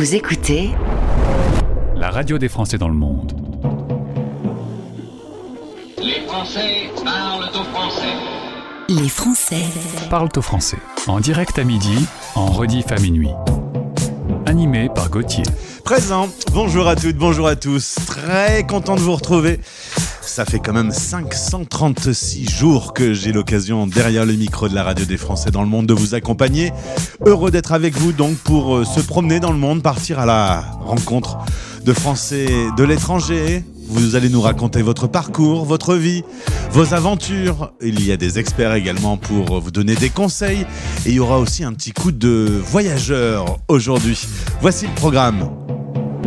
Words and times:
Vous 0.00 0.14
écoutez 0.14 0.70
la 1.94 2.08
radio 2.08 2.38
des 2.38 2.48
Français 2.48 2.78
dans 2.78 2.88
le 2.88 2.94
monde. 2.94 3.34
Les 5.98 6.26
Français 6.26 6.88
parlent 7.04 7.50
au 7.50 7.64
français. 7.64 8.14
Les 8.88 9.08
Français 9.10 9.62
Parlent 10.08 10.30
au 10.34 10.40
français. 10.40 10.78
En 11.06 11.20
direct 11.20 11.58
à 11.58 11.64
midi, 11.64 12.06
en 12.34 12.46
rediff 12.46 12.90
à 12.92 12.98
minuit. 12.98 13.28
Animé 14.46 14.88
par 14.88 15.10
Gauthier. 15.10 15.44
Présent. 15.84 16.30
Bonjour 16.54 16.88
à 16.88 16.96
toutes, 16.96 17.16
bonjour 17.16 17.46
à 17.46 17.56
tous. 17.56 17.96
Très 18.06 18.66
content 18.66 18.94
de 18.94 19.00
vous 19.00 19.16
retrouver. 19.16 19.60
Ça 20.22 20.44
fait 20.44 20.58
quand 20.58 20.72
même 20.72 20.92
536 20.92 22.48
jours 22.48 22.92
que 22.92 23.14
j'ai 23.14 23.32
l'occasion 23.32 23.86
derrière 23.86 24.26
le 24.26 24.34
micro 24.34 24.68
de 24.68 24.74
la 24.74 24.82
radio 24.82 25.04
des 25.04 25.16
Français 25.16 25.50
dans 25.50 25.62
le 25.62 25.68
monde 25.68 25.86
de 25.86 25.94
vous 25.94 26.14
accompagner. 26.14 26.72
Heureux 27.24 27.50
d'être 27.50 27.72
avec 27.72 27.96
vous 27.96 28.12
donc 28.12 28.36
pour 28.36 28.76
euh, 28.76 28.84
se 28.84 29.00
promener 29.00 29.40
dans 29.40 29.52
le 29.52 29.58
monde, 29.58 29.82
partir 29.82 30.18
à 30.18 30.26
la 30.26 30.60
rencontre 30.80 31.38
de 31.84 31.92
Français 31.92 32.46
de 32.76 32.84
l'étranger. 32.84 33.64
Vous 33.88 34.14
allez 34.14 34.28
nous 34.28 34.40
raconter 34.40 34.82
votre 34.82 35.08
parcours, 35.08 35.64
votre 35.64 35.96
vie, 35.96 36.22
vos 36.70 36.94
aventures. 36.94 37.72
Il 37.82 38.04
y 38.06 38.12
a 38.12 38.16
des 38.16 38.38
experts 38.38 38.74
également 38.74 39.16
pour 39.16 39.60
vous 39.60 39.70
donner 39.72 39.96
des 39.96 40.10
conseils. 40.10 40.64
Et 41.06 41.08
il 41.08 41.14
y 41.14 41.20
aura 41.20 41.38
aussi 41.38 41.64
un 41.64 41.72
petit 41.72 41.92
coup 41.92 42.12
de 42.12 42.60
voyageur 42.66 43.58
aujourd'hui. 43.66 44.20
Voici 44.60 44.86
le 44.86 44.94
programme. 44.94 45.50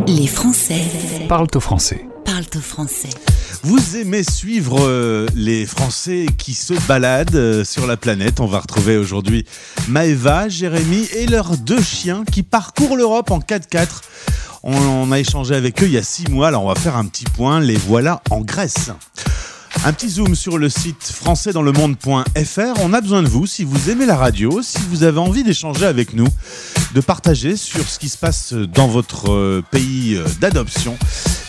Les 0.06 0.26
Français 0.26 0.82
Parlent 1.28 1.46
au 1.54 1.60
français. 1.60 2.04
parlent 2.24 2.44
au 2.54 2.60
français. 2.60 3.08
Vous 3.64 3.96
aimez 3.96 4.22
suivre 4.22 4.76
euh, 4.82 5.26
les 5.34 5.64
Français 5.64 6.26
qui 6.36 6.52
se 6.52 6.74
baladent 6.86 7.34
euh, 7.34 7.64
sur 7.64 7.86
la 7.86 7.96
planète. 7.96 8.38
On 8.40 8.46
va 8.46 8.60
retrouver 8.60 8.98
aujourd'hui 8.98 9.46
Maëva, 9.88 10.50
Jérémy 10.50 11.08
et 11.16 11.24
leurs 11.24 11.56
deux 11.56 11.80
chiens 11.80 12.24
qui 12.30 12.42
parcourent 12.42 12.94
l'Europe 12.94 13.30
en 13.30 13.38
4x4. 13.38 14.02
On, 14.64 14.76
on 14.76 15.10
a 15.12 15.18
échangé 15.18 15.54
avec 15.54 15.82
eux 15.82 15.86
il 15.86 15.92
y 15.92 15.96
a 15.96 16.02
six 16.02 16.28
mois, 16.28 16.48
alors 16.48 16.64
on 16.64 16.68
va 16.68 16.74
faire 16.74 16.98
un 16.98 17.06
petit 17.06 17.24
point. 17.24 17.58
Les 17.58 17.76
voilà 17.76 18.20
en 18.28 18.42
Grèce. 18.42 18.90
Un 19.86 19.94
petit 19.94 20.10
zoom 20.10 20.34
sur 20.34 20.58
le 20.58 20.68
site 20.68 21.02
françaisdanslemonde.fr. 21.02 22.80
On 22.82 22.92
a 22.92 23.00
besoin 23.00 23.22
de 23.22 23.28
vous 23.28 23.46
si 23.46 23.64
vous 23.64 23.88
aimez 23.88 24.04
la 24.04 24.16
radio, 24.16 24.60
si 24.60 24.78
vous 24.90 25.04
avez 25.04 25.18
envie 25.18 25.42
d'échanger 25.42 25.86
avec 25.86 26.12
nous, 26.12 26.28
de 26.94 27.00
partager 27.00 27.56
sur 27.56 27.88
ce 27.88 27.98
qui 27.98 28.08
se 28.08 28.16
passe 28.16 28.52
dans 28.52 28.86
votre 28.86 29.30
euh, 29.30 29.64
pays 29.68 30.14
euh, 30.14 30.24
d'adoption. 30.40 30.96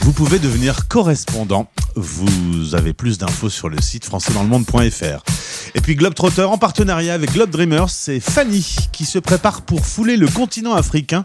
Vous 0.01 0.11
pouvez 0.11 0.39
devenir 0.39 0.87
correspondant. 0.87 1.69
Vous 1.95 2.73
avez 2.73 2.93
plus 2.93 3.19
d'infos 3.19 3.49
sur 3.49 3.69
le 3.69 3.79
site 3.79 4.05
françaisdanslemonde.fr. 4.05 5.23
Et 5.75 5.81
puis 5.81 5.95
Globetrotter 5.95 6.43
en 6.43 6.57
partenariat 6.57 7.13
avec 7.13 7.31
Globe 7.31 7.51
Dreamers, 7.51 7.91
c'est 7.91 8.19
Fanny 8.19 8.75
qui 8.91 9.05
se 9.05 9.19
prépare 9.19 9.61
pour 9.61 9.85
fouler 9.85 10.17
le 10.17 10.27
continent 10.27 10.73
africain. 10.73 11.23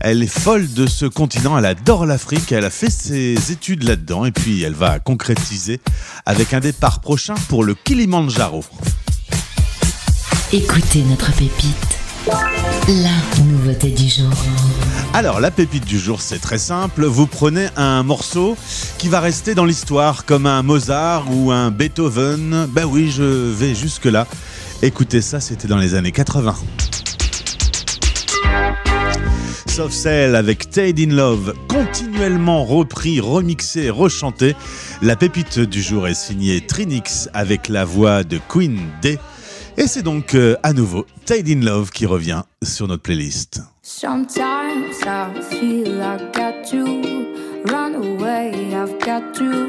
Elle 0.00 0.22
est 0.24 0.26
folle 0.26 0.72
de 0.72 0.86
ce 0.88 1.06
continent, 1.06 1.56
elle 1.56 1.66
adore 1.66 2.06
l'Afrique, 2.06 2.50
elle 2.50 2.64
a 2.64 2.70
fait 2.70 2.90
ses 2.90 3.52
études 3.52 3.84
là-dedans 3.84 4.24
et 4.24 4.32
puis 4.32 4.62
elle 4.62 4.74
va 4.74 4.98
concrétiser 4.98 5.80
avec 6.26 6.52
un 6.54 6.60
départ 6.60 7.00
prochain 7.00 7.34
pour 7.48 7.62
le 7.62 7.74
Kilimandjaro. 7.74 8.64
Écoutez 10.52 11.02
notre 11.02 11.32
pépite. 11.32 12.73
La 12.86 13.42
nouveauté 13.42 13.88
du 13.92 14.06
jour. 14.10 14.30
Alors 15.14 15.40
la 15.40 15.50
pépite 15.50 15.86
du 15.86 15.98
jour 15.98 16.20
c'est 16.20 16.38
très 16.38 16.58
simple, 16.58 17.06
vous 17.06 17.26
prenez 17.26 17.68
un 17.76 18.02
morceau 18.02 18.58
qui 18.98 19.08
va 19.08 19.20
rester 19.20 19.54
dans 19.54 19.64
l'histoire 19.64 20.26
comme 20.26 20.44
un 20.44 20.62
Mozart 20.62 21.24
ou 21.34 21.50
un 21.50 21.70
Beethoven. 21.70 22.66
Ben 22.68 22.84
oui, 22.84 23.10
je 23.10 23.22
vais 23.22 23.74
jusque 23.74 24.04
là. 24.04 24.26
Écoutez 24.82 25.22
ça, 25.22 25.40
c'était 25.40 25.66
dans 25.66 25.78
les 25.78 25.94
années 25.94 26.12
80. 26.12 26.54
Sauf 29.66 29.90
celle 29.90 30.36
avec 30.36 30.68
Tade 30.68 31.00
in 31.00 31.14
Love, 31.14 31.54
continuellement 31.68 32.66
repris, 32.66 33.18
remixé, 33.18 33.88
rechanté. 33.88 34.54
La 35.00 35.16
pépite 35.16 35.58
du 35.58 35.80
jour 35.80 36.06
est 36.06 36.14
signée 36.14 36.60
Trinix 36.60 37.30
avec 37.32 37.70
la 37.70 37.86
voix 37.86 38.24
de 38.24 38.38
Queen 38.46 38.78
D. 39.00 39.18
Et 39.76 39.88
c'est 39.88 40.02
donc 40.02 40.36
euh, 40.36 40.56
à 40.62 40.72
nouveau 40.72 41.04
Tade 41.26 41.48
in 41.48 41.60
Love 41.60 41.90
qui 41.90 42.06
revient 42.06 42.42
sur 42.62 42.86
notre 42.86 43.02
playlist. 43.02 43.60
Sometimes 43.82 45.02
I 45.04 45.42
feel 45.50 46.00
I 46.00 46.16
got 46.32 46.64
to 46.70 46.84
run 47.66 47.96
away. 47.96 48.52
I've 48.72 48.98
got 49.00 49.34
to 49.34 49.66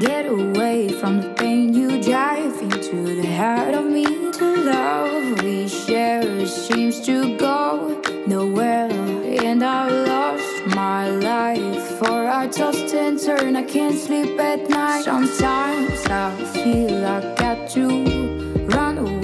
get 0.00 0.26
away 0.26 0.88
from 0.88 1.20
the 1.20 1.28
pain 1.36 1.74
you 1.74 2.00
drive 2.00 2.54
into 2.62 3.20
the 3.20 3.28
heart 3.36 3.74
of 3.74 3.84
me. 3.84 4.06
The 4.32 4.64
love 4.64 5.42
we 5.44 5.68
share 5.68 6.46
seems 6.46 7.00
to 7.02 7.36
go 7.36 8.00
nowhere, 8.26 8.90
and 9.44 9.62
I 9.62 9.90
lost 9.90 10.74
my 10.74 11.10
life. 11.10 11.98
For 11.98 12.26
I 12.26 12.48
tossed 12.48 12.94
and 12.94 13.20
turn, 13.20 13.56
I 13.56 13.62
can't 13.62 13.98
sleep 13.98 14.40
at 14.40 14.70
night. 14.70 15.04
Sometimes 15.04 16.06
I 16.06 16.34
feel 16.54 17.04
I 17.04 17.20
got 17.36 17.68
to 17.72 18.53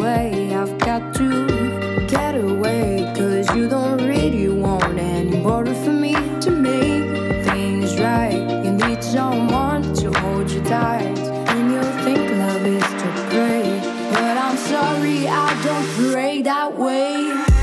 away. 0.01 0.55
I've 0.55 0.79
got 0.79 1.15
to 1.15 2.07
get 2.09 2.35
away, 2.35 3.13
cause 3.17 3.55
you 3.55 3.69
don't 3.69 3.99
really 3.99 4.49
want 4.49 4.99
any 4.99 5.37
more 5.37 5.67
for 5.67 5.93
me 5.93 6.15
to 6.41 6.51
make 6.51 7.45
things 7.45 7.99
right. 8.01 8.65
You 8.65 8.73
need 8.73 9.03
someone 9.03 9.83
to 9.95 10.11
hold 10.21 10.51
you 10.51 10.63
tight, 10.63 11.19
and 11.53 11.73
you 11.73 11.83
think 12.05 12.31
love 12.39 12.67
is 12.67 12.91
to 13.03 13.09
pray. 13.31 13.69
But 14.13 14.37
I'm 14.39 14.57
sorry, 14.57 15.29
I 15.29 15.49
don't 15.63 16.13
pray 16.13 16.43
that 16.43 16.79
way. 16.79 17.61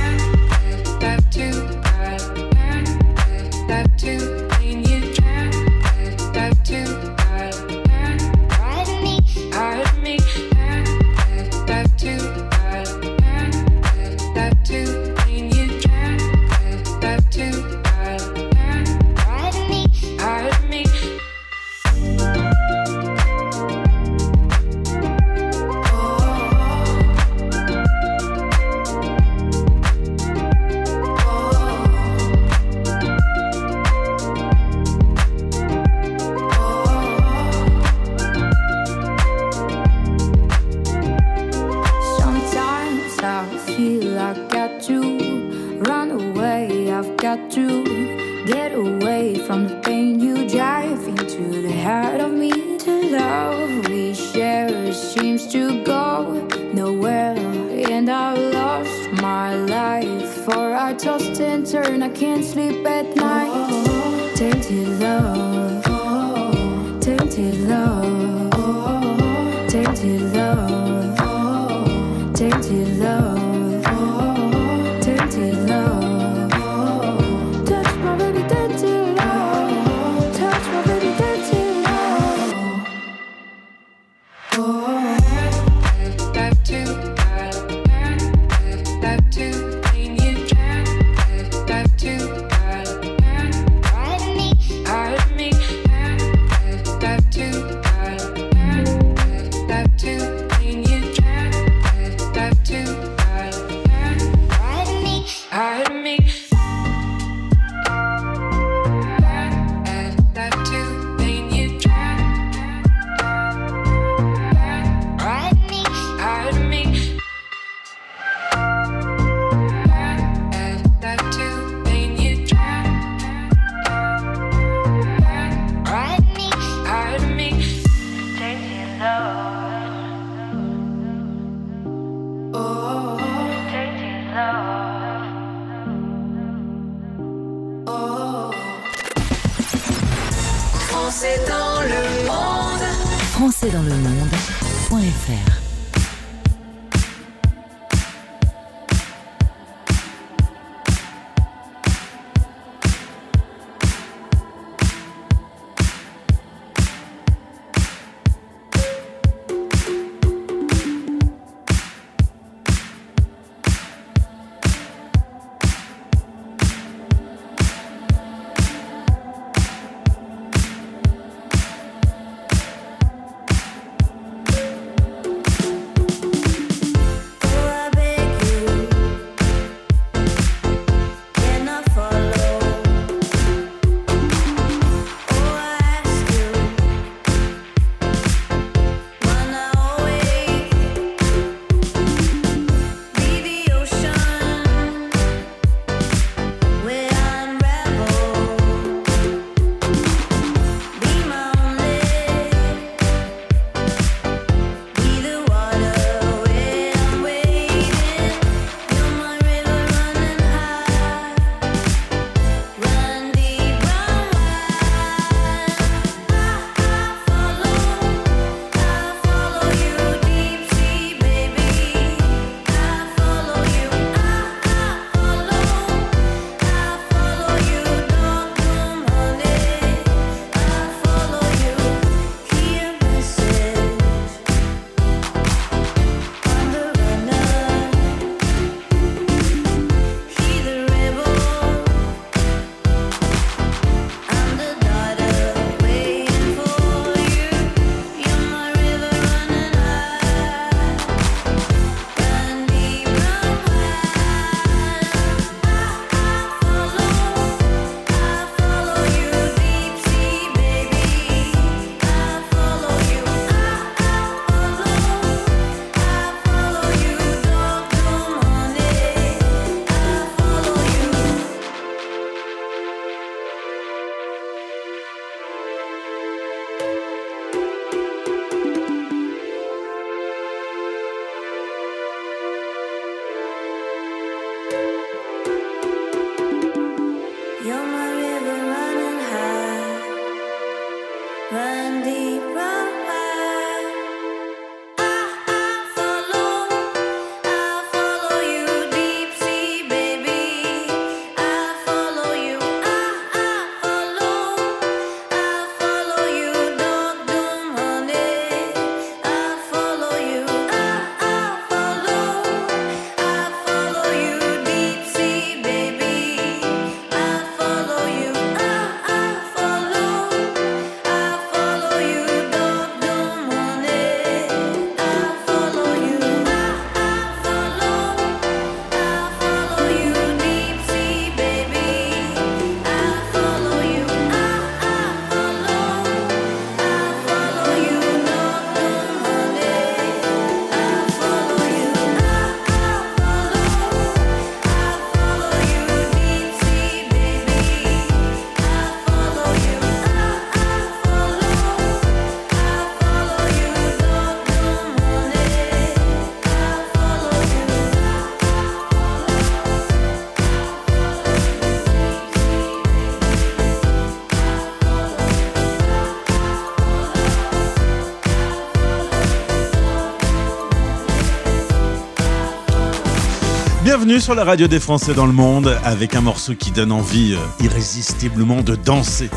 Bienvenue 374.08 374.24
sur 374.24 374.36
la 374.36 374.46
radio 374.46 374.70
des 374.70 374.80
Français 374.80 375.14
dans 375.14 375.26
le 375.26 375.34
monde 375.34 375.78
avec 375.84 376.16
un 376.16 376.22
morceau 376.22 376.56
qui 376.56 376.72
donne 376.72 376.94
envie 376.94 377.34
euh, 377.34 377.66
irrésistiblement 377.66 378.62
de 378.62 378.76
danser. 378.76 379.30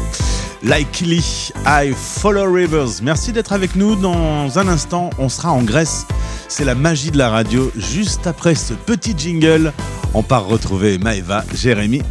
Likely 0.62 1.50
I 1.66 1.92
Follow 1.92 2.52
Rivers. 2.52 3.02
Merci 3.02 3.32
d'être 3.32 3.52
avec 3.52 3.74
nous. 3.74 3.96
Dans 3.96 4.60
un 4.60 4.68
instant, 4.68 5.10
on 5.18 5.28
sera 5.28 5.50
en 5.50 5.62
Grèce. 5.62 6.06
C'est 6.46 6.64
la 6.64 6.76
magie 6.76 7.10
de 7.10 7.18
la 7.18 7.30
radio. 7.30 7.72
Juste 7.74 8.28
après 8.28 8.54
ce 8.54 8.72
petit 8.72 9.12
jingle, 9.18 9.72
on 10.14 10.22
part 10.22 10.46
retrouver 10.46 10.98
Maeva, 10.98 11.44
Jérémy 11.52 12.02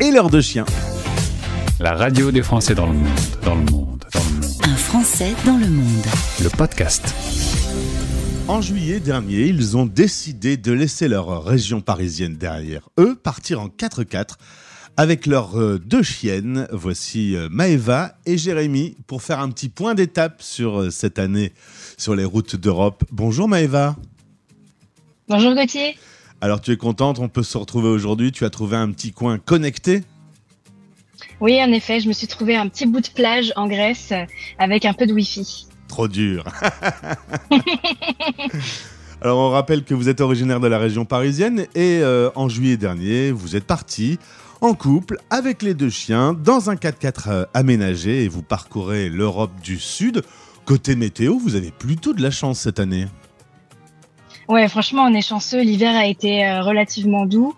et 0.00 0.10
leurs 0.10 0.30
deux 0.30 0.40
chiens. 0.40 0.64
La 1.80 1.92
radio 1.92 2.30
des 2.30 2.42
Français 2.42 2.74
dans 2.74 2.86
le 2.86 2.94
monde, 2.94 3.08
dans 3.44 3.56
le 3.56 3.70
monde, 3.70 4.04
dans 4.10 4.20
le 4.20 4.40
monde. 4.40 4.62
Un 4.62 4.76
Français 4.76 5.34
dans 5.44 5.58
le 5.58 5.68
monde. 5.68 6.06
Le 6.42 6.48
podcast. 6.48 7.14
En 8.50 8.60
juillet 8.60 8.98
dernier, 8.98 9.46
ils 9.46 9.76
ont 9.76 9.86
décidé 9.86 10.56
de 10.56 10.72
laisser 10.72 11.06
leur 11.06 11.44
région 11.44 11.80
parisienne 11.80 12.34
derrière 12.34 12.88
eux, 12.98 13.14
partir 13.14 13.60
en 13.60 13.68
4x4 13.68 14.38
avec 14.96 15.26
leurs 15.26 15.56
euh, 15.56 15.78
deux 15.78 16.02
chiennes. 16.02 16.66
Voici 16.72 17.36
euh, 17.36 17.48
Maëva 17.48 18.16
et 18.26 18.36
Jérémy 18.36 18.96
pour 19.06 19.22
faire 19.22 19.38
un 19.38 19.50
petit 19.50 19.68
point 19.68 19.94
d'étape 19.94 20.42
sur 20.42 20.80
euh, 20.80 20.90
cette 20.90 21.20
année 21.20 21.52
sur 21.96 22.16
les 22.16 22.24
routes 22.24 22.56
d'Europe. 22.56 23.04
Bonjour 23.12 23.46
Maëva. 23.46 23.94
Bonjour 25.28 25.54
Gauthier. 25.54 25.96
Alors 26.40 26.60
tu 26.60 26.72
es 26.72 26.76
contente, 26.76 27.20
on 27.20 27.28
peut 27.28 27.44
se 27.44 27.56
retrouver 27.56 27.88
aujourd'hui? 27.88 28.32
Tu 28.32 28.44
as 28.44 28.50
trouvé 28.50 28.76
un 28.76 28.90
petit 28.90 29.12
coin 29.12 29.38
connecté? 29.38 30.02
Oui, 31.38 31.62
en 31.62 31.70
effet, 31.70 32.00
je 32.00 32.08
me 32.08 32.12
suis 32.12 32.26
trouvé 32.26 32.56
un 32.56 32.66
petit 32.66 32.86
bout 32.86 33.00
de 33.00 33.10
plage 33.14 33.52
en 33.54 33.68
Grèce 33.68 34.12
avec 34.58 34.86
un 34.86 34.92
peu 34.92 35.06
de 35.06 35.12
Wi-Fi. 35.12 35.69
Trop 35.90 36.06
dur. 36.06 36.44
Alors 39.20 39.38
on 39.38 39.50
rappelle 39.50 39.82
que 39.82 39.92
vous 39.92 40.08
êtes 40.08 40.20
originaire 40.20 40.60
de 40.60 40.68
la 40.68 40.78
région 40.78 41.04
parisienne 41.04 41.66
et 41.74 41.98
euh, 42.00 42.30
en 42.36 42.48
juillet 42.48 42.76
dernier, 42.76 43.32
vous 43.32 43.56
êtes 43.56 43.64
parti 43.64 44.20
en 44.60 44.74
couple, 44.74 45.18
avec 45.30 45.62
les 45.62 45.74
deux 45.74 45.90
chiens, 45.90 46.32
dans 46.32 46.70
un 46.70 46.76
4x4 46.76 47.22
euh, 47.26 47.44
aménagé 47.54 48.22
et 48.22 48.28
vous 48.28 48.42
parcourez 48.42 49.08
l'Europe 49.08 49.50
du 49.64 49.80
Sud. 49.80 50.22
Côté 50.64 50.94
météo, 50.94 51.36
vous 51.40 51.56
avez 51.56 51.72
plutôt 51.72 52.12
de 52.12 52.22
la 52.22 52.30
chance 52.30 52.60
cette 52.60 52.78
année. 52.78 53.08
Ouais, 54.50 54.66
franchement, 54.66 55.04
on 55.04 55.14
est 55.14 55.22
chanceux. 55.22 55.60
L'hiver 55.62 55.94
a 55.94 56.06
été 56.06 56.44
euh, 56.44 56.62
relativement 56.62 57.24
doux. 57.24 57.54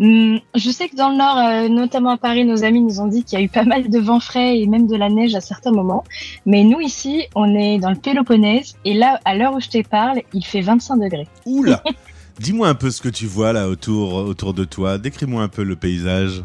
Hum, 0.00 0.40
je 0.56 0.70
sais 0.70 0.88
que 0.88 0.96
dans 0.96 1.10
le 1.10 1.16
nord, 1.16 1.38
euh, 1.38 1.68
notamment 1.68 2.10
à 2.10 2.16
Paris, 2.16 2.44
nos 2.44 2.64
amis 2.64 2.80
nous 2.80 3.00
ont 3.00 3.06
dit 3.06 3.22
qu'il 3.22 3.38
y 3.38 3.42
a 3.42 3.44
eu 3.44 3.48
pas 3.48 3.62
mal 3.62 3.88
de 3.88 3.98
vent 4.00 4.18
frais 4.18 4.58
et 4.58 4.66
même 4.66 4.88
de 4.88 4.96
la 4.96 5.08
neige 5.08 5.36
à 5.36 5.40
certains 5.40 5.70
moments. 5.70 6.02
Mais 6.44 6.64
nous, 6.64 6.80
ici, 6.80 7.26
on 7.36 7.54
est 7.54 7.78
dans 7.78 7.90
le 7.90 7.96
Péloponnèse 7.96 8.74
et 8.84 8.92
là, 8.94 9.20
à 9.24 9.36
l'heure 9.36 9.54
où 9.54 9.60
je 9.60 9.68
te 9.68 9.86
parle, 9.86 10.22
il 10.32 10.44
fait 10.44 10.62
25 10.62 10.96
degrés. 10.96 11.28
Oula 11.46 11.80
Dis-moi 12.40 12.66
un 12.66 12.74
peu 12.74 12.90
ce 12.90 13.00
que 13.00 13.08
tu 13.08 13.26
vois 13.26 13.52
là 13.52 13.68
autour, 13.68 14.14
autour 14.14 14.52
de 14.52 14.64
toi. 14.64 14.98
Décris-moi 14.98 15.44
un 15.44 15.48
peu 15.48 15.62
le 15.62 15.76
paysage. 15.76 16.42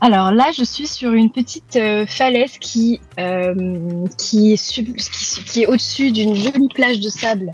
Alors 0.00 0.30
là, 0.32 0.50
je 0.56 0.64
suis 0.64 0.86
sur 0.86 1.12
une 1.12 1.30
petite 1.30 1.76
euh, 1.76 2.04
falaise 2.06 2.58
qui, 2.58 3.00
euh, 3.18 4.06
qui 4.18 4.52
est, 4.52 4.56
sub- 4.56 4.94
qui, 4.96 5.44
qui 5.44 5.62
est 5.62 5.66
au-dessus 5.66 6.12
d'une 6.12 6.34
jolie 6.34 6.68
plage 6.74 7.00
de 7.00 7.08
sable, 7.08 7.52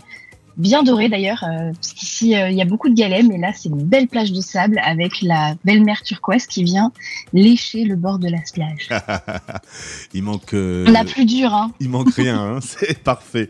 bien 0.61 0.83
dorée 0.83 1.09
d'ailleurs, 1.09 1.43
euh, 1.43 1.71
parce 1.73 1.93
qu'ici 1.93 2.35
euh, 2.35 2.49
il 2.49 2.55
y 2.55 2.61
a 2.61 2.65
beaucoup 2.65 2.87
de 2.87 2.93
galets, 2.95 3.23
mais 3.27 3.37
là 3.37 3.51
c'est 3.53 3.69
une 3.69 3.83
belle 3.83 4.07
plage 4.07 4.31
de 4.31 4.39
sable 4.41 4.79
avec 4.85 5.21
la 5.21 5.55
belle 5.65 5.83
mer 5.83 6.01
turquoise 6.03 6.45
qui 6.45 6.63
vient 6.63 6.91
lécher 7.33 7.83
le 7.83 7.95
bord 7.95 8.19
de 8.19 8.29
la 8.29 8.37
plage. 8.53 8.89
il 10.13 10.23
manque. 10.23 10.53
euh, 10.53 10.85
On 10.87 10.95
a 10.95 11.03
plus 11.03 11.25
dur, 11.25 11.53
hein. 11.53 11.71
Il 11.79 11.89
manque 11.89 12.13
rien, 12.13 12.39
hein, 12.39 12.59
c'est 12.61 12.97
parfait. 12.99 13.49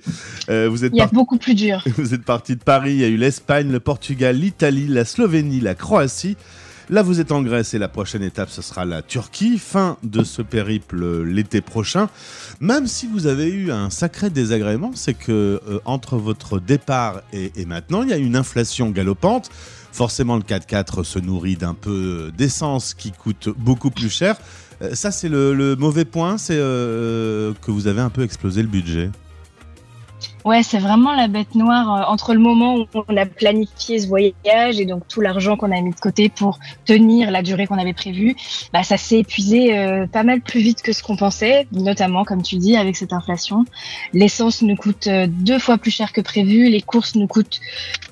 Euh, 0.50 0.70
vous 0.70 0.86
êtes 0.86 0.94
Il 0.94 0.98
y 0.98 1.02
a 1.02 1.06
par- 1.06 1.14
beaucoup 1.14 1.38
plus 1.38 1.56
dur. 1.56 1.84
Vous 1.98 2.14
êtes 2.14 2.24
parti 2.24 2.56
de 2.56 2.64
Paris, 2.64 2.94
il 2.94 3.00
y 3.00 3.04
a 3.04 3.08
eu 3.08 3.18
l'Espagne, 3.18 3.70
le 3.72 3.80
Portugal, 3.80 4.36
l'Italie, 4.38 4.88
la 4.88 5.06
Slovénie, 5.06 5.60
la 5.60 5.76
Croatie. 5.76 6.38
Là, 6.92 7.04
vous 7.04 7.22
êtes 7.22 7.32
en 7.32 7.42
Grèce 7.42 7.74
et 7.74 7.78
la 7.80 7.88
prochaine 7.88 8.22
étape, 8.22 8.50
ce 8.50 8.62
sera 8.62 8.84
la 8.84 9.02
Turquie. 9.02 9.58
Fin 9.58 9.96
de 10.04 10.26
ce 10.26 10.42
périple 10.42 11.24
l'été 11.24 11.62
prochain. 11.62 12.10
Même 12.60 12.86
si 12.86 13.08
vous 13.08 13.28
avez 13.28 13.48
eu 13.48 13.72
un 13.72 13.90
sacré 13.90 14.30
désagrément, 14.30 14.92
c'est 14.94 15.14
que 15.14 15.62
euh, 15.70 15.80
entre 15.86 16.18
votre 16.18 16.60
départ 16.60 17.22
et, 17.32 17.66
maintenant, 17.66 18.04
il 18.04 18.10
y 18.10 18.14
a 18.14 18.18
une 18.18 18.36
inflation 18.36 18.90
galopante. 18.90 19.50
Forcément, 19.94 20.36
le 20.36 20.42
4x4 20.42 21.06
se 21.06 21.18
nourrit 21.20 21.56
d'un 21.56 21.76
peu 21.76 22.30
d'essence 22.38 22.94
qui 22.94 23.14
coûte 23.14 23.48
beaucoup 23.58 23.90
plus 23.90 24.10
cher. 24.10 24.36
Euh, 24.82 24.94
Ça, 24.94 25.12
c'est 25.12 25.30
le, 25.30 25.54
le 25.54 25.78
mauvais 25.78 26.04
point, 26.04 26.38
c'est 26.38 26.58
euh, 26.60 27.54
que 27.62 27.72
vous 27.72 27.88
avez 27.88 28.02
un 28.02 28.10
peu 28.10 28.24
explosé 28.24 28.62
le 28.62 28.68
budget. 28.68 29.10
Ouais, 30.44 30.64
c'est 30.64 30.80
vraiment 30.80 31.14
la 31.14 31.28
bête 31.28 31.54
noire 31.54 31.94
euh, 31.94 32.12
entre 32.12 32.34
le 32.34 32.40
moment 32.40 32.78
où 32.78 32.86
on 33.08 33.18
a 33.18 33.26
planifié 33.26 34.00
ce 34.00 34.08
voyage 34.08 34.80
et 34.80 34.86
donc 34.86 35.08
tout 35.08 35.22
l'argent 35.22 35.56
qu'on 35.56 35.72
a 35.72 35.80
mis 35.82 35.92
de 35.92 36.00
côté 36.00 36.30
pour 36.30 36.60
tenir 36.86 37.30
la 37.30 37.44
durée 37.44 37.68
qu'on 37.68 37.78
avait 37.78 37.94
prévue. 37.94 38.36
Bah, 38.74 38.82
ça 38.84 38.98
s'est 38.98 39.20
épuisé 39.20 39.78
euh, 39.78 40.08
pas 40.08 40.24
mal 40.24 40.42
plus 40.42 40.60
vite 40.60 40.82
que 40.82 40.94
ce 40.94 41.04
qu'on 41.04 41.16
pensait, 41.16 41.68
notamment 41.72 42.24
comme 42.24 42.42
tu 42.42 42.58
dis 42.58 42.76
avec 42.76 42.96
cette 42.96 43.14
inflation. 43.14 43.66
L'essence 44.14 44.64
nous 44.64 44.76
coûte 44.76 45.08
euh, 45.08 45.28
deux 45.30 45.60
fois 45.60 45.78
plus 45.78 45.92
cher 45.92 46.12
que 46.12 46.22
prévu, 46.22 46.70
les 46.70 46.82
courses 46.82 47.16
nous 47.16 47.28
coûtent 47.28 47.60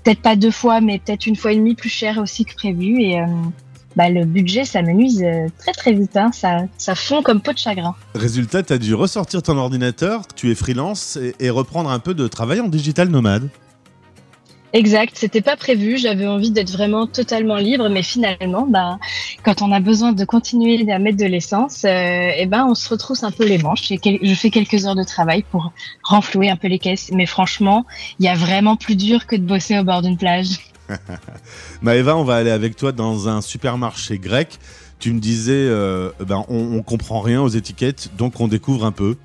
peut-être 0.03 0.21
pas 0.21 0.35
deux 0.35 0.51
fois, 0.51 0.81
mais 0.81 0.99
peut-être 0.99 1.25
une 1.25 1.35
fois 1.35 1.51
et 1.51 1.55
demie 1.55 1.75
plus 1.75 1.89
cher 1.89 2.19
aussi 2.19 2.45
que 2.45 2.53
prévu 2.53 3.01
et 3.01 3.19
bah, 3.95 4.09
le 4.09 4.25
budget 4.25 4.65
s'amenuise 4.65 5.23
euh, 5.23 5.47
très 5.57 5.71
très 5.71 5.93
vite, 5.93 6.15
hein. 6.15 6.31
ça, 6.31 6.59
ça 6.77 6.95
fond 6.95 7.21
comme 7.21 7.41
peau 7.41 7.53
de 7.53 7.57
chagrin. 7.57 7.95
Résultat, 8.15 8.63
tu 8.63 8.73
as 8.73 8.77
dû 8.77 8.93
ressortir 8.93 9.41
ton 9.41 9.57
ordinateur, 9.57 10.21
tu 10.35 10.51
es 10.51 10.55
freelance 10.55 11.17
et, 11.17 11.35
et 11.39 11.49
reprendre 11.49 11.89
un 11.89 11.99
peu 11.99 12.13
de 12.13 12.27
travail 12.27 12.59
en 12.61 12.67
digital 12.67 13.09
nomade. 13.09 13.49
Exact, 14.71 15.13
c'était 15.15 15.41
pas 15.41 15.55
prévu. 15.55 15.97
J'avais 15.97 16.27
envie 16.27 16.51
d'être 16.51 16.69
vraiment 16.71 17.07
totalement 17.07 17.55
libre, 17.55 17.89
mais 17.89 18.03
finalement, 18.03 18.67
bah, 18.69 18.99
quand 19.43 19.63
on 19.63 19.71
a 19.71 19.79
besoin 19.79 20.11
de 20.13 20.23
continuer 20.25 20.91
à 20.91 20.99
mettre 20.99 21.17
de 21.17 21.25
l'essence, 21.25 21.85
euh, 21.85 22.29
eh 22.37 22.45
ben, 22.45 22.67
on 22.69 22.75
se 22.75 22.87
retrousse 22.87 23.23
un 23.23 23.31
peu 23.31 23.47
les 23.47 23.57
manches. 23.57 23.91
Et 23.91 23.97
quel- 23.97 24.19
je 24.21 24.33
fais 24.35 24.51
quelques 24.51 24.85
heures 24.85 24.93
de 24.93 25.03
travail 25.03 25.43
pour 25.49 25.73
renflouer 26.03 26.51
un 26.51 26.55
peu 26.55 26.67
les 26.67 26.77
caisses. 26.77 27.09
Mais 27.11 27.25
franchement, 27.25 27.87
il 28.19 28.25
y 28.25 28.29
a 28.29 28.35
vraiment 28.35 28.75
plus 28.75 28.95
dur 28.95 29.25
que 29.25 29.35
de 29.35 29.41
bosser 29.41 29.79
au 29.79 29.83
bord 29.83 30.03
d'une 30.03 30.17
plage. 30.17 30.59
Maëva, 31.81 32.15
on 32.17 32.23
va 32.23 32.35
aller 32.35 32.51
avec 32.51 32.75
toi 32.75 32.91
dans 32.91 33.29
un 33.29 33.41
supermarché 33.41 34.17
grec. 34.17 34.59
Tu 34.99 35.13
me 35.13 35.19
disais, 35.19 35.53
euh, 35.53 36.11
ben, 36.19 36.43
on, 36.49 36.77
on 36.77 36.81
comprend 36.81 37.21
rien 37.21 37.41
aux 37.41 37.47
étiquettes, 37.47 38.09
donc 38.17 38.39
on 38.39 38.47
découvre 38.47 38.85
un 38.85 38.91
peu. 38.91 39.15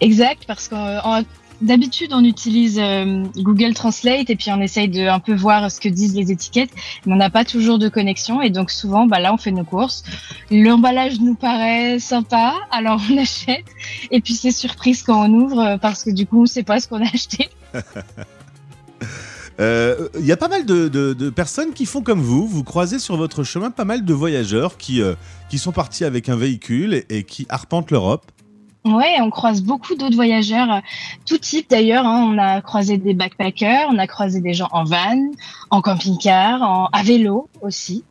Exact, 0.00 0.44
parce 0.46 0.68
que 0.68 0.74
euh, 0.74 1.22
d'habitude, 1.60 2.12
on 2.12 2.22
utilise 2.22 2.78
euh, 2.78 3.24
Google 3.36 3.74
Translate 3.74 4.30
et 4.30 4.36
puis 4.36 4.50
on 4.52 4.60
essaye 4.60 4.88
de 4.88 5.08
un 5.08 5.18
peu 5.18 5.34
voir 5.34 5.70
ce 5.70 5.80
que 5.80 5.88
disent 5.88 6.14
les 6.14 6.30
étiquettes, 6.30 6.70
mais 7.04 7.14
on 7.14 7.16
n'a 7.16 7.30
pas 7.30 7.44
toujours 7.44 7.80
de 7.80 7.88
connexion 7.88 8.40
et 8.40 8.50
donc 8.50 8.70
souvent, 8.70 9.06
bah 9.06 9.18
là, 9.18 9.34
on 9.34 9.38
fait 9.38 9.50
nos 9.50 9.64
courses. 9.64 10.04
L'emballage 10.52 11.20
nous 11.20 11.34
paraît 11.34 11.98
sympa, 11.98 12.54
alors 12.70 13.00
on 13.10 13.18
achète 13.18 13.66
et 14.12 14.20
puis 14.20 14.34
c'est 14.34 14.52
surprise 14.52 15.02
quand 15.02 15.28
on 15.28 15.32
ouvre 15.32 15.78
parce 15.82 16.04
que 16.04 16.10
du 16.10 16.26
coup, 16.26 16.42
on 16.42 16.46
sait 16.46 16.62
pas 16.62 16.78
ce 16.78 16.86
qu'on 16.86 17.02
a 17.02 17.08
acheté. 17.08 17.48
Euh, 19.60 20.08
Il 20.18 20.26
y 20.26 20.32
a 20.32 20.36
pas 20.36 20.48
mal 20.48 20.64
de, 20.64 21.30
personnes 21.30 21.72
qui 21.72 21.86
font 21.86 22.02
comme 22.02 22.20
vous. 22.20 22.46
Vous 22.46 22.64
croisez 22.64 22.98
sur 22.98 23.16
votre 23.16 23.44
chemin 23.44 23.70
pas 23.70 23.84
mal 23.84 24.04
de 24.04 24.14
voyageurs 24.14 24.76
qui, 24.76 25.02
euh, 25.02 25.14
qui 25.48 25.58
sont 25.58 25.72
partis 25.72 26.04
avec 26.04 26.28
un 26.28 26.36
véhicule 26.36 26.94
et, 26.94 27.06
et 27.10 27.24
qui 27.24 27.46
arpentent 27.48 27.90
l'Europe. 27.90 28.30
Ouais, 28.84 29.16
on 29.20 29.28
croise 29.28 29.60
beaucoup 29.62 29.96
d'autres 29.96 30.14
voyageurs, 30.14 30.72
euh, 30.72 30.80
tout 31.26 31.36
type 31.36 31.68
d'ailleurs. 31.68 32.06
hein. 32.06 32.30
On 32.32 32.38
a 32.38 32.60
croisé 32.62 32.96
des 32.96 33.12
backpackers, 33.12 33.88
on 33.90 33.98
a 33.98 34.06
croisé 34.06 34.40
des 34.40 34.54
gens 34.54 34.68
en 34.72 34.84
van, 34.84 35.18
en 35.70 35.82
camping-car, 35.82 36.62
en, 36.62 36.86
à 36.86 37.02
vélo 37.02 37.48
aussi. 37.60 38.04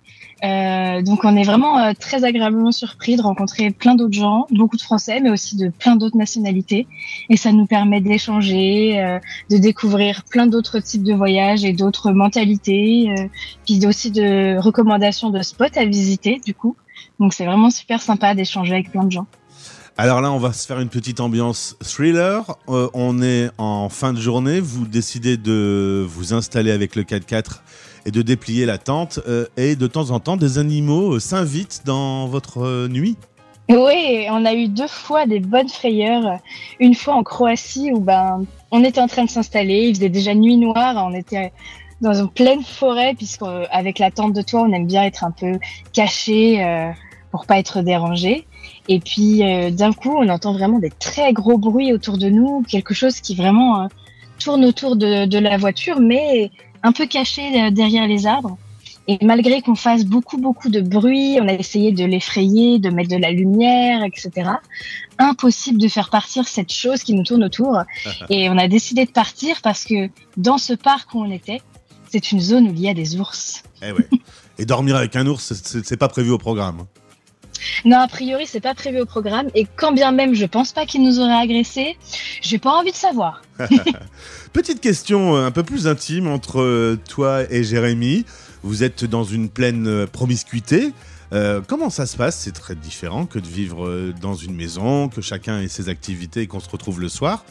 Euh, 0.44 1.02
donc 1.02 1.24
on 1.24 1.36
est 1.36 1.44
vraiment 1.44 1.80
euh, 1.80 1.94
très 2.00 2.24
agréablement 2.24 2.72
surpris 2.72 3.16
de 3.16 3.22
rencontrer 3.24 3.72
plein 3.72 3.96
d'autres 3.96 4.14
gens, 4.14 4.46
beaucoup 4.52 4.78
de 4.78 4.82
Français, 4.82 5.20
mais 5.20 5.32
aussi 5.32 5.58
de 5.58 5.70
plein 5.70 5.96
d'autres 5.96 6.18
nationalités. 6.18 6.88
Et 7.30 7.38
ça 7.38 7.52
nous 7.52 7.66
permet 7.66 8.02
d'échanger, 8.02 9.00
euh, 9.00 9.20
de 9.50 9.58
découvrir 9.58 10.24
plein 10.30 10.46
d'autres 10.46 10.80
types 10.80 11.04
de 11.04 11.14
voyages 11.14 11.66
et 11.66 11.74
d'autres 11.74 12.12
mentalités, 12.12 13.30
puis 13.66 13.86
aussi 13.88 14.12
de 14.12 14.58
recommandations 14.60 15.32
de 15.32 15.42
spots 15.42 15.66
à 15.76 15.86
visiter 15.86 16.40
du 16.46 16.54
coup. 16.54 16.76
Donc 17.20 17.34
c'est 17.34 17.46
vraiment 17.46 17.72
super 17.72 18.02
sympa 18.02 18.36
d'échanger 18.36 18.74
avec 18.74 18.92
plein 18.92 19.04
de 19.04 19.12
gens. 19.12 19.28
Alors 20.00 20.22
là, 20.22 20.32
on 20.32 20.38
va 20.38 20.54
se 20.54 20.68
faire 20.68 20.80
une 20.80 20.90
petite 20.90 21.20
ambiance 21.20 21.76
thriller. 21.82 22.56
On 22.68 23.20
est 23.24 23.50
en 23.58 23.90
fin 23.90 24.14
de 24.14 24.20
journée. 24.20 24.60
Vous 24.60 24.86
décidez 24.86 25.38
de 25.38 26.06
vous 26.08 26.36
installer 26.36 26.70
avec 26.70 26.96
le 26.96 27.02
4x4 27.02 27.62
et 28.08 28.12
de 28.12 28.22
déplier 28.22 28.66
la 28.66 28.80
tente. 28.80 29.20
euh, 29.28 29.46
et 29.58 29.76
de 29.76 29.86
temps 29.86 30.10
en 30.12 30.20
temps, 30.20 30.38
des 30.38 30.58
animaux 30.58 31.16
euh, 31.16 31.20
s'invitent 31.20 31.82
dans 31.86 32.26
votre 32.26 32.64
euh, 32.64 32.88
nuit. 32.88 33.18
Oui, 33.70 34.26
on 34.30 34.46
a 34.46 34.54
eu 34.54 34.70
deux 34.70 34.88
fois 34.88 35.26
des 35.26 35.42
bonnes 35.42 35.68
frayeurs. 35.68 36.40
Une 36.80 36.96
fois 36.96 37.16
en 37.16 37.24
Croatie 37.24 37.92
où 37.92 38.00
ben 38.00 38.46
on 38.72 38.82
était 38.86 39.02
en 39.02 39.08
train 39.08 39.26
de 39.26 39.30
s'installer, 39.30 39.90
il 39.90 39.96
faisait 39.96 40.08
déjà 40.08 40.34
nuit 40.34 40.56
noire, 40.56 41.06
on 41.06 41.14
était 41.14 41.52
dans 42.00 42.14
une 42.14 42.30
pleine 42.30 42.64
forêt 42.64 43.14
puisqu'avec 43.14 44.00
la 44.00 44.10
tente 44.10 44.32
de 44.32 44.42
toit, 44.42 44.62
on 44.62 44.72
aime 44.72 44.88
bien 44.88 45.04
être 45.04 45.26
un 45.26 45.32
peu 45.32 45.60
caché 45.92 46.64
euh, 46.64 46.92
pour 47.32 47.46
pas 47.46 47.60
être 47.60 47.82
dérangé. 47.82 48.48
Et 48.88 49.02
puis 49.02 49.42
d'un 49.74 49.92
coup, 49.92 50.16
on 50.16 50.30
entend 50.30 50.54
vraiment 50.54 50.80
des 50.80 50.92
très 50.92 51.34
gros 51.34 51.58
bruits 51.58 51.92
autour 51.92 52.18
de 52.18 52.30
nous, 52.30 52.64
quelque 52.70 52.94
chose 52.94 53.20
qui 53.20 53.36
vraiment 53.36 53.90
tourne 54.40 54.64
autour 54.64 54.96
de 54.96 55.40
la 55.40 55.58
voiture, 55.58 56.00
mais 56.00 56.52
un 56.88 56.94
peu 56.94 57.06
caché 57.06 57.44
euh, 57.62 57.70
derrière 57.70 58.08
les 58.08 58.26
arbres. 58.26 58.58
Et 59.10 59.18
malgré 59.24 59.62
qu'on 59.62 59.76
fasse 59.76 60.04
beaucoup, 60.04 60.38
beaucoup 60.38 60.70
de 60.70 60.82
bruit, 60.82 61.38
on 61.42 61.48
a 61.48 61.54
essayé 61.54 61.94
de 61.94 62.04
l'effrayer, 62.04 62.78
de 62.80 62.90
mettre 62.90 63.10
de 63.10 63.16
la 63.16 63.32
lumière, 63.32 64.04
etc. 64.04 64.52
Impossible 65.18 65.80
de 65.80 65.88
faire 65.88 66.10
partir 66.10 66.46
cette 66.46 66.74
chose 66.74 67.04
qui 67.04 67.14
nous 67.14 67.24
tourne 67.24 67.44
autour. 67.44 67.84
Et 68.30 68.50
on 68.50 68.58
a 68.58 68.68
décidé 68.68 69.06
de 69.06 69.12
partir 69.12 69.62
parce 69.62 69.86
que 69.86 70.10
dans 70.36 70.58
ce 70.58 70.74
parc 70.74 71.14
où 71.14 71.22
on 71.22 71.32
était, 71.32 71.62
c'est 72.10 72.32
une 72.32 72.42
zone 72.42 72.68
où 72.68 72.72
il 72.72 72.82
y 72.82 72.90
a 72.90 72.94
des 72.94 73.18
ours. 73.18 73.64
Eh 73.82 73.92
ouais. 73.92 74.08
et 74.58 74.66
dormir 74.66 74.96
avec 74.98 75.16
un 75.16 75.26
ours, 75.28 75.54
c'est 75.54 75.98
pas 75.98 76.10
prévu 76.10 76.32
au 76.32 76.38
programme. 76.38 76.86
Non, 77.86 77.98
a 77.98 78.08
priori, 78.08 78.46
c'est 78.48 78.62
pas 78.62 78.74
prévu 78.74 79.02
au 79.02 79.06
programme. 79.06 79.48
Et 79.56 79.68
quand 79.76 79.92
bien 79.92 80.12
même 80.12 80.34
je 80.34 80.46
pense 80.46 80.72
pas 80.72 80.86
qu'il 80.86 81.04
nous 81.04 81.20
aurait 81.20 81.42
agressés, 81.42 81.98
j'ai 82.42 82.58
pas 82.58 82.72
envie 82.72 82.92
de 82.92 82.98
savoir. 82.98 83.42
Petite 84.54 84.82
question 84.82 85.36
euh, 85.36 85.46
un 85.46 85.52
peu 85.52 85.64
plus 85.64 85.88
intime 85.88 86.28
entre 86.28 86.62
euh, 86.62 87.00
toi 87.08 87.44
et 87.52 87.64
Jérémy. 87.64 88.26
Vous 88.64 88.84
êtes 88.84 89.06
dans 89.06 89.24
une 89.24 89.50
pleine 89.50 89.88
euh, 89.88 90.08
promiscuité. 90.08 90.94
Euh, 91.34 91.62
comment 91.66 91.90
ça 91.90 92.06
se 92.06 92.18
passe? 92.18 92.40
C'est 92.40 92.54
très 92.54 92.76
différent 92.76 93.26
que 93.26 93.40
de 93.40 93.48
vivre 93.48 94.14
dans 94.22 94.36
une 94.36 94.56
maison, 94.56 95.10
que 95.10 95.22
chacun 95.22 95.60
ait 95.60 95.68
ses 95.68 95.90
activités 95.90 96.42
et 96.42 96.48
qu'on 96.48 96.62
se 96.62 96.70
retrouve 96.70 97.02
le 97.02 97.10
soir. 97.10 97.44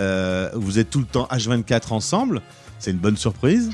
Euh, 0.00 0.50
vous 0.54 0.78
êtes 0.78 0.90
tout 0.90 0.98
le 0.98 1.04
temps 1.04 1.28
H24 1.30 1.92
ensemble. 1.92 2.42
C'est 2.78 2.90
une 2.90 2.98
bonne 2.98 3.16
surprise? 3.16 3.70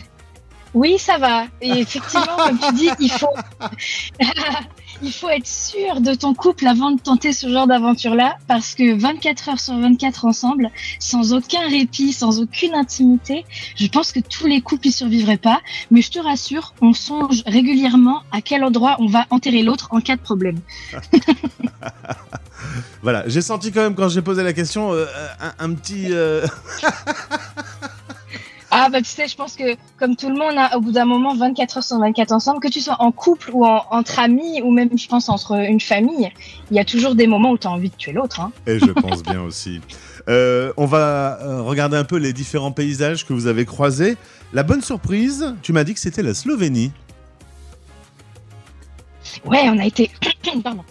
Oui, 0.77 0.99
ça 0.99 1.17
va. 1.17 1.45
Et 1.63 1.71
effectivement, 1.71 2.37
comme 2.37 2.59
tu 2.59 2.75
dis, 2.75 2.91
il 3.01 3.11
faut, 3.11 3.33
il 5.03 5.11
faut 5.11 5.31
être 5.31 5.47
sûr 5.47 6.03
de 6.03 6.13
ton 6.13 6.35
couple 6.35 6.67
avant 6.67 6.91
de 6.91 7.01
tenter 7.01 7.33
ce 7.33 7.49
genre 7.49 7.67
d'aventure-là, 7.67 8.37
parce 8.47 8.75
que 8.75 8.95
24 8.95 9.49
heures 9.49 9.61
sur 9.61 9.73
24 9.79 10.27
ensemble, 10.27 10.71
sans 10.99 11.33
aucun 11.33 11.67
répit, 11.67 12.13
sans 12.13 12.43
aucune 12.43 12.75
intimité, 12.75 13.47
je 13.77 13.87
pense 13.87 14.13
que 14.13 14.21
tous 14.21 14.47
les 14.47 14.61
couples 14.61 14.89
y 14.89 14.93
survivraient 14.93 15.39
pas. 15.39 15.63
Mais 15.91 16.03
je 16.03 16.11
te 16.11 16.19
rassure, 16.19 16.75
on 16.83 16.93
songe 16.93 17.43
régulièrement 17.47 18.21
à 18.31 18.43
quel 18.43 18.63
endroit 18.63 18.97
on 18.99 19.07
va 19.07 19.25
enterrer 19.31 19.63
l'autre 19.63 19.89
en 19.93 20.03
cas 20.03 20.17
de 20.17 20.21
problème. 20.21 20.59
Voilà, 23.03 23.23
j'ai 23.29 23.41
senti 23.41 23.71
quand 23.71 23.83
même 23.83 23.95
quand 23.95 24.09
j'ai 24.09 24.23
posé 24.23 24.43
la 24.43 24.53
question 24.53 24.93
euh, 24.93 25.07
un, 25.59 25.73
petit. 25.75 26.07
euh, 26.11 26.45
Ah 28.79 28.91
bah 28.91 28.99
tu 29.01 29.07
sais, 29.09 29.27
je 29.27 29.35
pense 29.37 29.57
que 29.57 29.75
comme 29.99 30.17
tout 30.17 30.29
le 30.29 30.35
monde, 30.35 30.53
hein, 30.59 30.69
au 30.77 30.81
bout 30.83 30.93
d'un 30.93 31.07
moment, 31.07 31.35
24 31.35 31.79
heures 31.79 31.83
sur 31.83 31.99
24 31.99 32.31
ensemble, 32.33 32.61
que 32.61 32.69
tu 32.69 32.83
sois 32.83 32.97
en 33.01 33.11
couple 33.11 33.51
ou 33.55 33.65
en- 33.65 33.83
entre 33.91 34.19
amis, 34.19 34.61
ou 34.63 34.71
même 34.71 34.91
je 34.99 35.09
pense 35.09 35.31
entre 35.31 35.53
une 35.67 35.81
famille, 35.81 36.31
il 36.71 36.77
y 36.77 36.79
a 36.79 36.85
toujours 36.85 37.15
des 37.15 37.27
moments 37.27 37.53
où 37.53 37.59
tu 37.59 37.67
as 37.67 37.71
envie 37.71 37.89
de 37.89 37.97
tuer 37.97 38.13
l'autre. 38.13 38.39
Hein. 38.41 38.53
Et 38.67 38.79
je 38.79 38.91
pense 38.93 39.23
bien 39.23 39.41
aussi. 39.49 39.81
Euh, 40.29 40.75
on 40.77 40.85
va 40.85 41.39
euh, 41.41 41.63
regarder 41.63 41.97
un 41.97 42.05
peu 42.05 42.17
les 42.19 42.35
différents 42.35 42.71
paysages 42.73 43.25
que 43.25 43.33
vous 43.33 43.47
avez 43.47 43.65
croisés. 43.65 44.19
La 44.53 44.63
bonne 44.63 44.83
surprise, 44.83 45.55
tu 45.63 45.73
m'as 45.73 45.85
dit 45.85 45.95
que 45.95 46.01
c'était 46.01 46.23
la 46.23 46.35
Slovénie. 46.35 46.93
Ouais, 49.47 49.69
on 49.71 49.79
a 49.79 49.87
été, 49.87 50.11
pardon, 50.63 50.83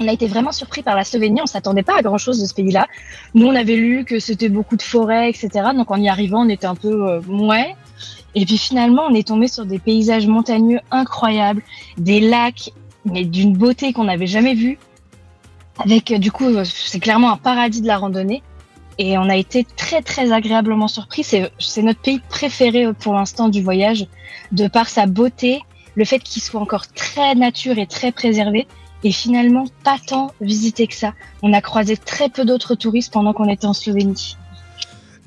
on 0.00 0.08
a 0.08 0.12
été 0.12 0.26
vraiment 0.26 0.52
surpris 0.52 0.82
par 0.82 0.96
la 0.96 1.04
Slovénie. 1.04 1.40
On 1.42 1.46
s'attendait 1.46 1.82
pas 1.82 1.98
à 1.98 2.02
grand 2.02 2.18
chose 2.18 2.40
de 2.40 2.46
ce 2.46 2.54
pays-là. 2.54 2.86
Nous, 3.34 3.46
on 3.46 3.54
avait 3.54 3.76
lu 3.76 4.04
que 4.04 4.18
c'était 4.18 4.48
beaucoup 4.48 4.76
de 4.76 4.82
forêts, 4.82 5.28
etc. 5.28 5.50
Donc 5.76 5.90
en 5.90 5.96
y 5.96 6.08
arrivant, 6.08 6.44
on 6.44 6.48
était 6.48 6.66
un 6.66 6.74
peu 6.74 7.10
euh. 7.10 7.20
Et 8.34 8.46
puis 8.46 8.58
finalement, 8.58 9.02
on 9.08 9.14
est 9.14 9.28
tombé 9.28 9.48
sur 9.48 9.66
des 9.66 9.78
paysages 9.78 10.26
montagneux 10.26 10.80
incroyables, 10.90 11.62
des 11.98 12.20
lacs, 12.20 12.72
mais 13.04 13.24
d'une 13.24 13.52
beauté 13.52 13.92
qu'on 13.92 14.04
n'avait 14.04 14.26
jamais 14.26 14.54
vue. 14.54 14.78
Avec 15.78 16.10
euh, 16.10 16.18
du 16.18 16.32
coup, 16.32 16.46
euh, 16.46 16.64
c'est 16.64 17.00
clairement 17.00 17.32
un 17.32 17.36
paradis 17.36 17.82
de 17.82 17.86
la 17.86 17.98
randonnée. 17.98 18.42
Et 18.98 19.16
on 19.16 19.28
a 19.28 19.36
été 19.36 19.64
très 19.76 20.02
très 20.02 20.32
agréablement 20.32 20.88
surpris. 20.88 21.24
C'est 21.24 21.50
c'est 21.58 21.82
notre 21.82 22.00
pays 22.00 22.20
préféré 22.28 22.86
euh, 22.86 22.92
pour 22.92 23.14
l'instant 23.14 23.48
du 23.48 23.62
voyage, 23.62 24.06
de 24.52 24.68
par 24.68 24.88
sa 24.88 25.06
beauté, 25.06 25.62
le 25.94 26.04
fait 26.04 26.18
qu'il 26.18 26.42
soit 26.42 26.60
encore 26.60 26.86
très 26.88 27.34
nature 27.34 27.78
et 27.78 27.86
très 27.86 28.12
préservé, 28.12 28.66
et 29.04 29.12
finalement 29.12 29.64
pas 29.84 29.98
tant 30.04 30.32
visité 30.40 30.86
que 30.86 30.94
ça. 30.94 31.14
On 31.42 31.52
a 31.52 31.60
croisé 31.60 31.96
très 31.96 32.28
peu 32.28 32.44
d'autres 32.44 32.74
touristes 32.74 33.12
pendant 33.12 33.32
qu'on 33.32 33.48
était 33.48 33.66
en 33.66 33.72
Slovénie. 33.72 34.36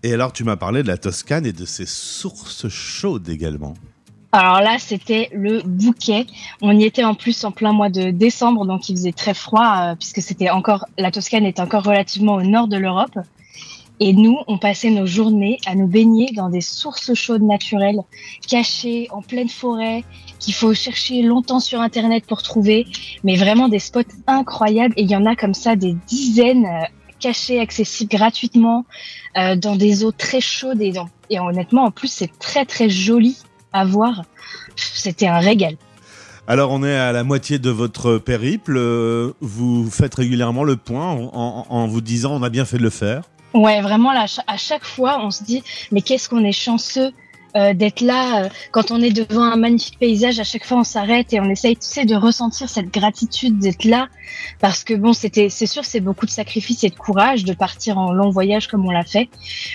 Et 0.04 0.14
alors, 0.14 0.34
tu 0.34 0.44
m'as 0.44 0.56
parlé 0.56 0.84
de 0.84 0.88
la 0.88 0.98
Toscane 0.98 1.46
et 1.46 1.52
de 1.52 1.66
ses 1.66 1.88
sources 1.88 2.68
chaudes 2.70 3.28
également. 3.28 3.74
Alors 4.32 4.60
là, 4.60 4.76
c'était 4.80 5.30
le 5.34 5.62
bouquet. 5.64 6.28
On 6.62 6.78
y 6.78 6.84
était 6.84 7.06
en 7.06 7.16
plus 7.16 7.46
en 7.46 7.52
plein 7.52 7.72
mois 7.72 7.90
de 7.90 8.12
décembre, 8.12 8.66
donc 8.66 8.90
il 8.90 8.98
faisait 8.98 9.14
très 9.14 9.34
froid, 9.34 9.78
euh, 9.80 9.96
puisque 9.96 10.22
c'était 10.22 10.50
encore 10.50 10.86
la 10.98 11.10
Toscane 11.10 11.46
est 11.46 11.60
encore 11.60 11.84
relativement 11.84 12.36
au 12.36 12.44
nord 12.44 12.68
de 12.68 12.76
l'Europe. 12.76 13.18
Et 14.02 14.12
nous, 14.12 14.38
on 14.48 14.58
passait 14.58 14.90
nos 14.90 15.06
journées 15.06 15.58
à 15.66 15.74
nous 15.74 15.88
baigner 15.88 16.34
dans 16.34 16.50
des 16.50 16.60
sources 16.60 17.14
chaudes 17.14 17.44
naturelles, 17.44 18.02
cachées 18.46 19.08
en 19.12 19.22
pleine 19.22 19.48
forêt, 19.48 20.04
qu'il 20.46 20.54
faut 20.54 20.74
chercher 20.74 21.22
longtemps 21.24 21.60
sur 21.60 21.82
Internet 21.82 22.26
pour 22.28 22.44
trouver, 22.44 22.86
mais 23.24 23.36
vraiment 23.36 23.68
des 23.68 23.80
spots 23.80 24.02
incroyables. 24.28 24.94
Et 24.98 25.02
il 25.02 25.10
y 25.10 25.16
en 25.16 25.26
a 25.26 25.36
comme 25.36 25.56
ça 25.56 25.76
des 25.76 25.96
dizaines 26.08 26.66
euh, 26.66 26.84
cachés, 27.20 27.60
accessibles 27.60 28.12
gratuitement, 28.12 28.86
euh, 29.38 29.56
dans 29.56 29.76
des 29.76 30.04
eaux 30.04 30.12
très 30.12 30.42
chaudes. 30.42 30.82
Et, 30.82 30.92
dans- 30.92 31.10
et 31.32 31.40
honnêtement, 31.40 31.86
en 31.86 31.92
plus, 31.92 32.10
c'est 32.12 32.32
très 32.40 32.66
très 32.66 32.90
joli 32.90 33.38
à 33.74 33.86
voir. 33.86 34.22
C'était 34.76 35.28
un 35.28 35.40
régal. 35.40 35.76
Alors, 36.48 36.70
on 36.72 36.84
est 36.84 36.96
à 36.96 37.12
la 37.12 37.24
moitié 37.24 37.58
de 37.58 37.72
votre 37.72 38.20
périple. 38.20 38.76
Euh, 38.78 39.32
Vous 39.42 39.90
faites 39.90 40.14
régulièrement 40.14 40.64
le 40.64 40.76
point 40.76 41.08
en, 41.12 41.32
en- 41.34 41.66
en 41.70 41.88
vous 41.88 42.02
disant 42.02 42.34
on 42.34 42.44
a 42.44 42.50
bien 42.50 42.66
fait 42.66 42.78
de 42.78 42.84
le 42.84 42.92
faire. 42.92 43.24
Ouais, 43.56 43.82
vraiment, 43.82 44.12
là, 44.12 44.26
à 44.48 44.58
chaque 44.58 44.84
fois, 44.86 45.20
on 45.24 45.32
se 45.32 45.44
dit, 45.44 45.64
mais 45.92 46.02
qu'est-ce 46.02 46.28
qu'on 46.30 46.44
est 46.44 46.52
chanceux 46.52 47.12
euh, 47.56 47.74
d'être 47.74 48.02
là. 48.02 48.46
euh, 48.46 48.50
quand 48.72 48.92
on 48.92 49.02
est 49.02 49.12
devant 49.12 49.44
un 49.44 49.56
magnifique 49.56 49.98
paysage, 50.00 50.40
à 50.40 50.44
chaque 50.44 50.66
fois, 50.66 50.80
on 50.80 50.84
s'arrête 50.84 51.34
et 51.34 51.40
on 51.40 51.50
essaye, 51.50 51.76
tu 51.76 51.88
sais, 51.88 52.06
de 52.06 52.16
ressentir 52.16 52.70
cette 52.70 52.94
gratitude 52.94 53.60
d'être 53.60 53.86
là. 53.86 54.08
Parce 54.60 54.84
que 54.84 54.94
bon, 54.94 55.14
c'était, 55.14 55.50
c'est 55.50 55.66
sûr, 55.66 55.86
c'est 55.86 56.02
beaucoup 56.02 56.26
de 56.26 56.32
sacrifices 56.32 56.84
et 56.84 56.90
de 56.90 56.96
courage 56.96 57.44
de 57.44 57.54
partir 57.54 57.98
en 57.98 58.12
long 58.12 58.30
voyage 58.30 58.68
comme 58.68 58.86
on 58.86 58.92
l'a 58.92 59.04
fait. 59.04 59.30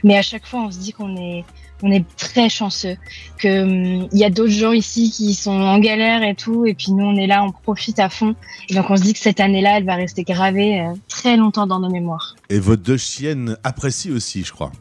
Mais 0.05 0.17
à 0.17 0.23
chaque 0.23 0.47
fois, 0.47 0.61
on 0.61 0.71
se 0.71 0.79
dit 0.79 0.93
qu'on 0.93 1.17
est, 1.17 1.45
on 1.83 1.91
est 1.91 2.05
très 2.17 2.49
chanceux. 2.49 2.97
Que 3.39 3.63
hum, 3.63 4.09
il 4.13 4.19
y 4.19 4.25
a 4.25 4.31
d'autres 4.31 4.53
gens 4.53 4.73
ici 4.73 5.11
qui 5.11 5.35
sont 5.35 5.51
en 5.51 5.79
galère 5.79 6.23
et 6.23 6.35
tout, 6.35 6.67
et 6.67 6.75
puis 6.75 6.93
nous, 6.93 7.05
on 7.05 7.17
est 7.17 7.27
là, 7.27 7.43
on 7.45 7.51
profite 7.51 7.99
à 7.99 8.09
fond. 8.09 8.35
Et 8.69 8.75
donc, 8.75 8.91
on 8.91 8.97
se 8.97 9.03
dit 9.03 9.13
que 9.13 9.19
cette 9.19 9.41
année-là, 9.41 9.79
elle 9.79 9.85
va 9.85 9.95
rester 9.95 10.23
gravée 10.25 10.81
euh, 10.81 10.93
très 11.09 11.37
longtemps 11.37 11.67
dans 11.67 11.81
nos 11.81 11.91
mémoires. 11.91 12.37
Et 12.51 12.59
vos 12.59 12.77
deux 12.77 12.99
chiennes 12.99 13.57
apprécient 13.65 14.13
aussi, 14.13 14.45
je 14.45 14.53
crois. 14.53 14.73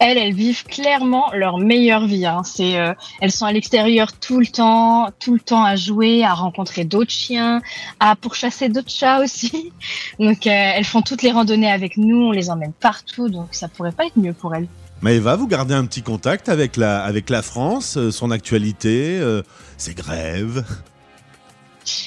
Elles, 0.00 0.18
elles 0.18 0.34
vivent 0.34 0.64
clairement 0.64 1.30
leur 1.32 1.58
meilleure 1.58 2.06
vie. 2.06 2.26
Hein. 2.26 2.42
C'est, 2.44 2.78
euh, 2.78 2.94
elles 3.20 3.30
sont 3.30 3.46
à 3.46 3.52
l'extérieur 3.52 4.12
tout 4.12 4.40
le 4.40 4.46
temps, 4.46 5.10
tout 5.20 5.34
le 5.34 5.40
temps 5.40 5.62
à 5.62 5.76
jouer, 5.76 6.24
à 6.24 6.32
rencontrer 6.34 6.84
d'autres 6.84 7.12
chiens, 7.12 7.60
à 8.00 8.16
pourchasser 8.16 8.68
d'autres 8.68 8.90
chats 8.90 9.20
aussi. 9.20 9.72
Donc, 10.18 10.46
euh, 10.46 10.50
elles 10.50 10.84
font 10.84 11.02
toutes 11.02 11.22
les 11.22 11.30
randonnées 11.30 11.70
avec 11.70 11.96
nous, 11.96 12.16
on 12.16 12.32
les 12.32 12.50
emmène 12.50 12.72
partout, 12.72 13.28
donc 13.28 13.48
ça 13.52 13.68
pourrait 13.68 13.92
pas 13.92 14.06
être 14.06 14.16
mieux 14.16 14.32
pour 14.32 14.54
elles. 14.54 14.66
Maëva, 15.02 15.36
vous 15.36 15.46
gardez 15.46 15.74
un 15.74 15.86
petit 15.86 16.02
contact 16.02 16.48
avec 16.48 16.76
la, 16.76 17.02
avec 17.02 17.30
la 17.30 17.42
France, 17.42 17.96
euh, 17.96 18.10
son 18.10 18.30
actualité, 18.30 19.18
euh, 19.20 19.42
ses 19.78 19.94
grèves? 19.94 20.64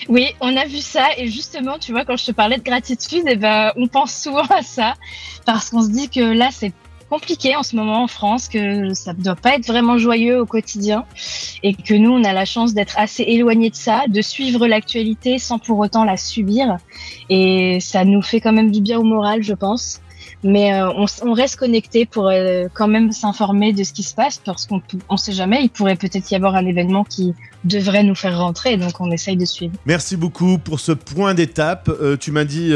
Oui, 0.08 0.28
on 0.42 0.56
a 0.56 0.66
vu 0.66 0.78
ça 0.78 1.08
et 1.18 1.28
justement, 1.28 1.80
tu 1.80 1.92
vois, 1.92 2.06
quand 2.06 2.18
je 2.18 2.26
te 2.26 2.32
parlais 2.32 2.58
de 2.58 2.64
gratitude, 2.64 3.24
eh 3.26 3.36
ben, 3.36 3.72
on 3.76 3.88
pense 3.88 4.14
souvent 4.16 4.46
à 4.46 4.62
ça 4.62 4.94
parce 5.46 5.70
qu'on 5.70 5.82
se 5.82 5.90
dit 5.90 6.10
que 6.10 6.22
là, 6.22 6.50
c'est 6.52 6.72
compliqué 7.14 7.56
en 7.56 7.62
ce 7.62 7.76
moment 7.76 8.02
en 8.02 8.08
France, 8.08 8.48
que 8.48 8.96
ça 8.96 9.14
ne 9.14 9.22
doit 9.22 9.36
pas 9.36 9.54
être 9.54 9.68
vraiment 9.68 10.00
joyeux 10.00 10.40
au 10.40 10.48
quotidien 10.48 11.06
et 11.62 11.76
que 11.76 11.94
nous, 11.94 12.10
on 12.10 12.24
a 12.24 12.34
la 12.34 12.46
chance 12.46 12.74
d'être 12.74 12.98
assez 12.98 13.22
éloignés 13.22 13.70
de 13.70 13.76
ça, 13.76 14.06
de 14.08 14.22
suivre 14.22 14.66
l'actualité 14.66 15.38
sans 15.38 15.60
pour 15.60 15.78
autant 15.78 16.06
la 16.06 16.18
subir 16.18 16.78
et 17.30 17.78
ça 17.82 18.04
nous 18.04 18.24
fait 18.24 18.42
quand 18.42 18.52
même 18.52 18.72
du 18.72 18.82
bien 18.82 18.98
au 18.98 19.04
moral, 19.04 19.44
je 19.44 19.54
pense. 19.54 20.02
Mais 20.44 20.74
euh, 20.74 20.90
on, 21.24 21.34
reste 21.34 21.56
connecté 21.56 22.06
pour 22.06 22.28
euh, 22.28 22.66
quand 22.74 22.88
même 22.88 23.12
s'informer 23.12 23.72
de 23.72 23.84
ce 23.84 23.94
qui 23.94 24.04
se 24.04 24.14
passe 24.14 24.42
parce 24.44 24.66
qu'on 24.66 24.82
ne 25.10 25.18
sait 25.18 25.32
jamais, 25.32 25.64
il 25.64 25.70
pourrait 25.70 25.96
peut-être 25.96 26.30
y 26.32 26.36
avoir 26.36 26.56
un 26.56 26.66
événement 26.66 27.06
qui 27.06 27.34
devrait 27.64 28.04
nous 28.04 28.16
faire 28.16 28.38
rentrer, 28.38 28.76
donc 28.76 29.00
on 29.00 29.10
essaye 29.10 29.38
de 29.38 29.46
suivre. 29.46 29.74
Merci 29.86 30.18
beaucoup 30.18 30.58
pour 30.58 30.82
ce 30.82 30.92
point 30.92 31.34
d'étape. 31.34 31.90
Euh, 31.90 32.18
tu 32.18 32.32
m'as 32.32 32.44
dit 32.44 32.74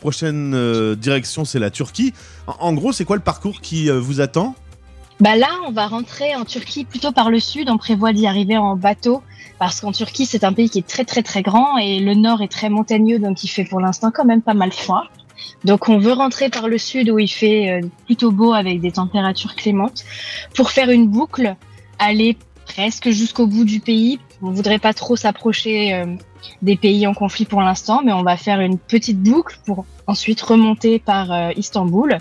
prochaine 0.00 0.94
direction, 0.94 1.44
c'est 1.44 1.58
la 1.58 1.70
Turquie. 1.70 2.14
En, 2.46 2.68
en 2.68 2.72
gros, 2.72 2.92
c'est 2.92 3.04
quoi 3.04 3.16
le 3.16 3.22
parcours 3.22 3.60
qui 3.60 3.90
vous 3.90 4.20
attend? 4.20 4.54
Bah 5.20 5.36
là, 5.36 5.48
on 5.68 5.72
va 5.72 5.86
rentrer 5.86 6.34
en 6.34 6.46
Turquie 6.46 6.86
plutôt 6.86 7.12
par 7.12 7.30
le 7.30 7.40
sud. 7.40 7.68
On 7.68 7.76
prévoit 7.76 8.14
d'y 8.14 8.26
arriver 8.26 8.56
en 8.56 8.74
bateau 8.76 9.22
parce 9.58 9.82
qu'en 9.82 9.92
Turquie, 9.92 10.24
c'est 10.24 10.44
un 10.44 10.54
pays 10.54 10.70
qui 10.70 10.78
est 10.78 10.88
très 10.88 11.04
très 11.04 11.22
très 11.22 11.42
grand 11.42 11.76
et 11.76 12.00
le 12.00 12.14
nord 12.14 12.40
est 12.40 12.50
très 12.50 12.70
montagneux, 12.70 13.18
donc 13.18 13.44
il 13.44 13.48
fait 13.48 13.64
pour 13.64 13.78
l'instant 13.78 14.10
quand 14.10 14.24
même 14.24 14.40
pas 14.40 14.54
mal 14.54 14.72
froid. 14.72 15.04
Donc 15.64 15.88
on 15.88 15.98
veut 15.98 16.12
rentrer 16.12 16.48
par 16.48 16.68
le 16.68 16.78
sud 16.78 17.10
où 17.10 17.18
il 17.18 17.28
fait 17.28 17.70
euh, 17.70 17.86
plutôt 18.06 18.32
beau 18.32 18.52
avec 18.52 18.80
des 18.80 18.92
températures 18.92 19.54
clémentes 19.54 20.04
pour 20.54 20.70
faire 20.70 20.90
une 20.90 21.08
boucle, 21.08 21.56
aller 21.98 22.36
presque 22.66 23.10
jusqu'au 23.10 23.46
bout 23.46 23.64
du 23.64 23.80
pays. 23.80 24.20
On 24.42 24.52
voudrait 24.52 24.78
pas 24.78 24.94
trop 24.94 25.16
s'approcher 25.16 25.94
euh, 25.94 26.06
des 26.62 26.76
pays 26.76 27.06
en 27.06 27.12
conflit 27.12 27.44
pour 27.44 27.60
l'instant, 27.60 28.00
mais 28.04 28.12
on 28.12 28.22
va 28.22 28.36
faire 28.36 28.60
une 28.60 28.78
petite 28.78 29.20
boucle 29.22 29.58
pour 29.66 29.84
ensuite 30.06 30.40
remonter 30.40 30.98
par 30.98 31.30
euh, 31.30 31.50
Istanbul 31.56 32.18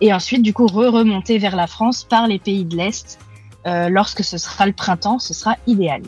et 0.00 0.12
ensuite 0.12 0.42
du 0.42 0.52
coup 0.52 0.66
re-remonter 0.66 1.38
vers 1.38 1.54
la 1.54 1.68
France 1.68 2.04
par 2.04 2.26
les 2.26 2.38
pays 2.38 2.64
de 2.64 2.76
l'Est. 2.76 3.18
Lorsque 3.64 4.24
ce 4.24 4.38
sera 4.38 4.66
le 4.66 4.72
printemps, 4.72 5.20
ce 5.20 5.32
sera 5.32 5.56
idéal. 5.68 6.02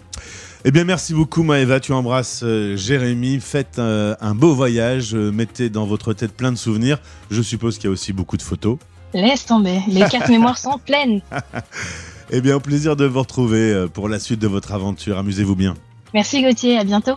Eh 0.66 0.70
bien, 0.70 0.84
merci 0.84 1.12
beaucoup, 1.12 1.42
Maëva. 1.42 1.78
Tu 1.78 1.92
embrasses 1.92 2.40
euh, 2.42 2.74
Jérémy. 2.74 3.38
Faites 3.40 3.78
euh, 3.78 4.14
un 4.20 4.34
beau 4.34 4.54
voyage. 4.54 5.14
euh, 5.14 5.30
mettez 5.30 5.68
dans 5.68 5.84
votre 5.84 6.14
tête 6.14 6.32
plein 6.32 6.52
de 6.52 6.56
souvenirs. 6.56 6.98
Je 7.30 7.42
suppose 7.42 7.76
qu'il 7.76 7.84
y 7.84 7.88
a 7.88 7.90
aussi 7.92 8.14
beaucoup 8.14 8.38
de 8.38 8.42
photos. 8.42 8.78
Laisse 9.12 9.44
tomber, 9.44 9.80
les 9.88 10.00
cartes 10.08 10.28
mémoire 10.28 10.58
sont 10.58 10.78
pleines. 10.78 11.20
Eh 12.30 12.40
bien, 12.40 12.56
au 12.56 12.60
plaisir 12.60 12.96
de 12.96 13.04
vous 13.04 13.18
retrouver 13.20 13.84
pour 13.92 14.08
la 14.08 14.18
suite 14.18 14.40
de 14.40 14.48
votre 14.48 14.72
aventure. 14.72 15.18
Amusez-vous 15.18 15.54
bien. 15.54 15.74
Merci 16.14 16.42
Gauthier, 16.42 16.78
à 16.78 16.82
bientôt. 16.82 17.16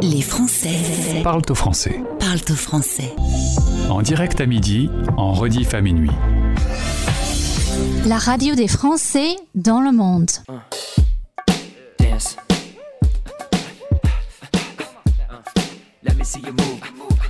Les 0.00 0.22
Français 0.22 0.78
Parle 1.24 1.42
au 1.50 1.54
français. 1.56 2.00
parlent 2.20 2.38
au 2.48 2.54
français. 2.54 3.12
En 3.90 4.00
direct 4.00 4.40
à 4.40 4.46
midi, 4.46 4.88
en 5.16 5.32
rediff 5.32 5.74
à 5.74 5.80
minuit. 5.80 6.12
La 8.06 8.18
radio 8.18 8.54
des 8.54 8.68
Français 8.68 9.34
dans 9.56 9.80
le 9.80 9.90
monde. 9.90 10.30
See 16.30 16.38
you 16.46 16.52
move. 16.52 16.80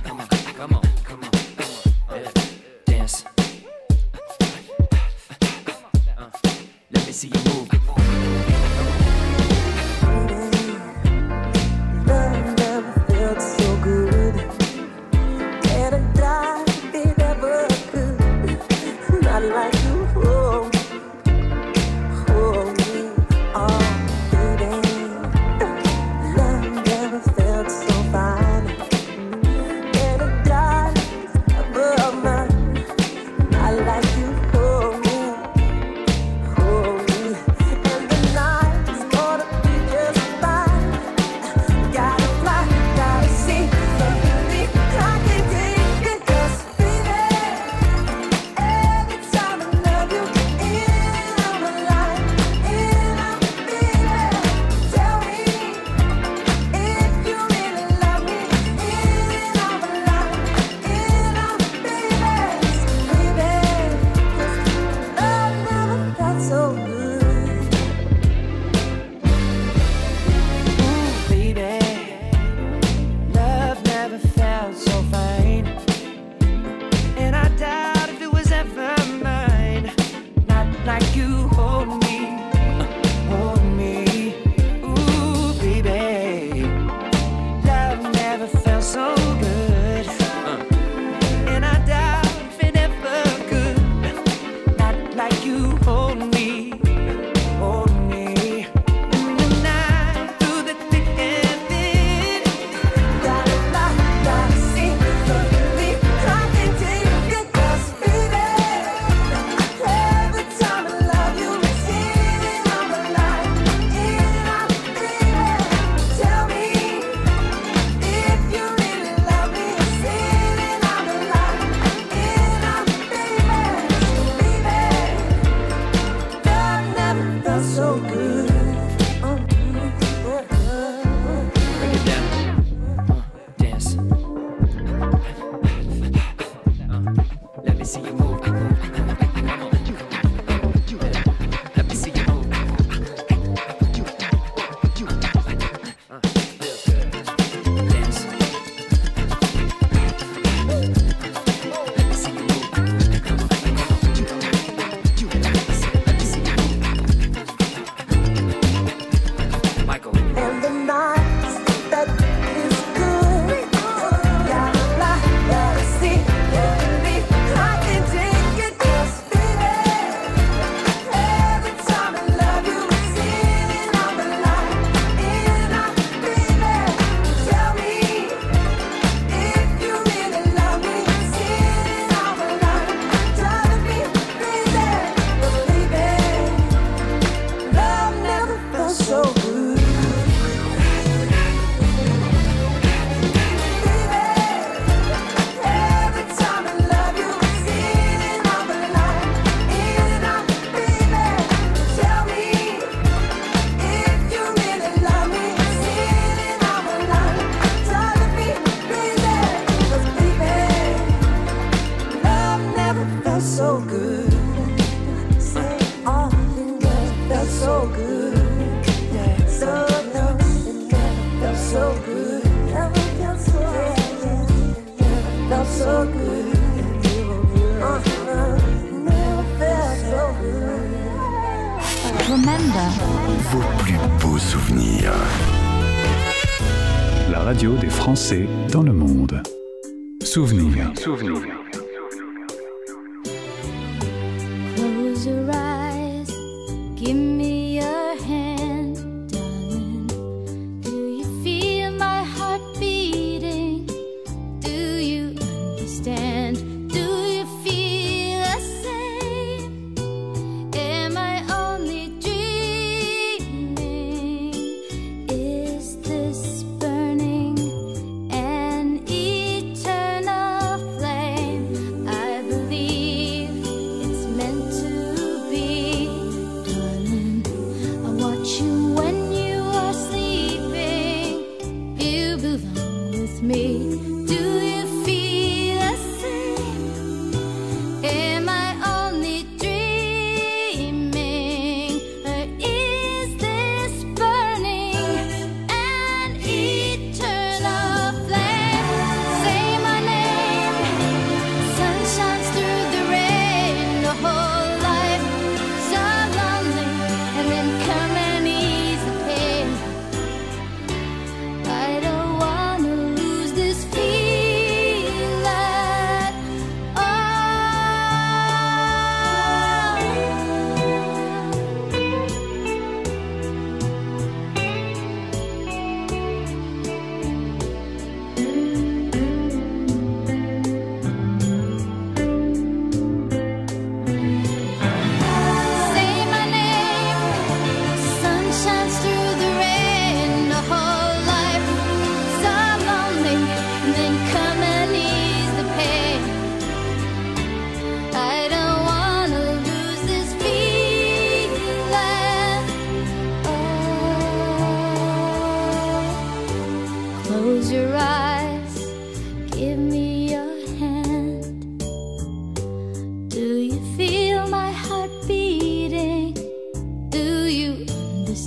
Come 0.03 0.19
on, 0.19 0.27
come 0.27 0.73
on. 0.75 0.90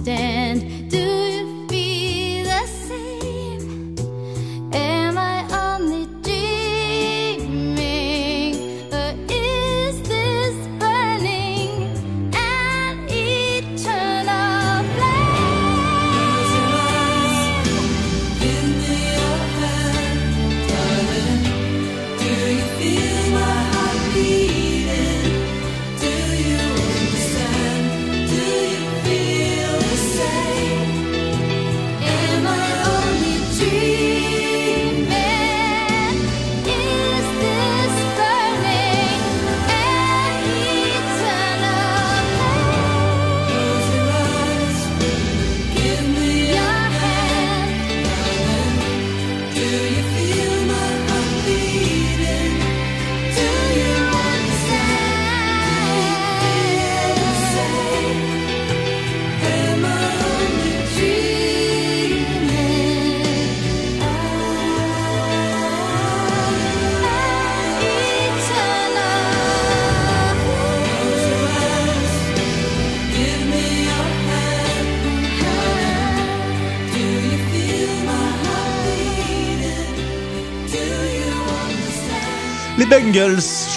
stand. 0.05 0.34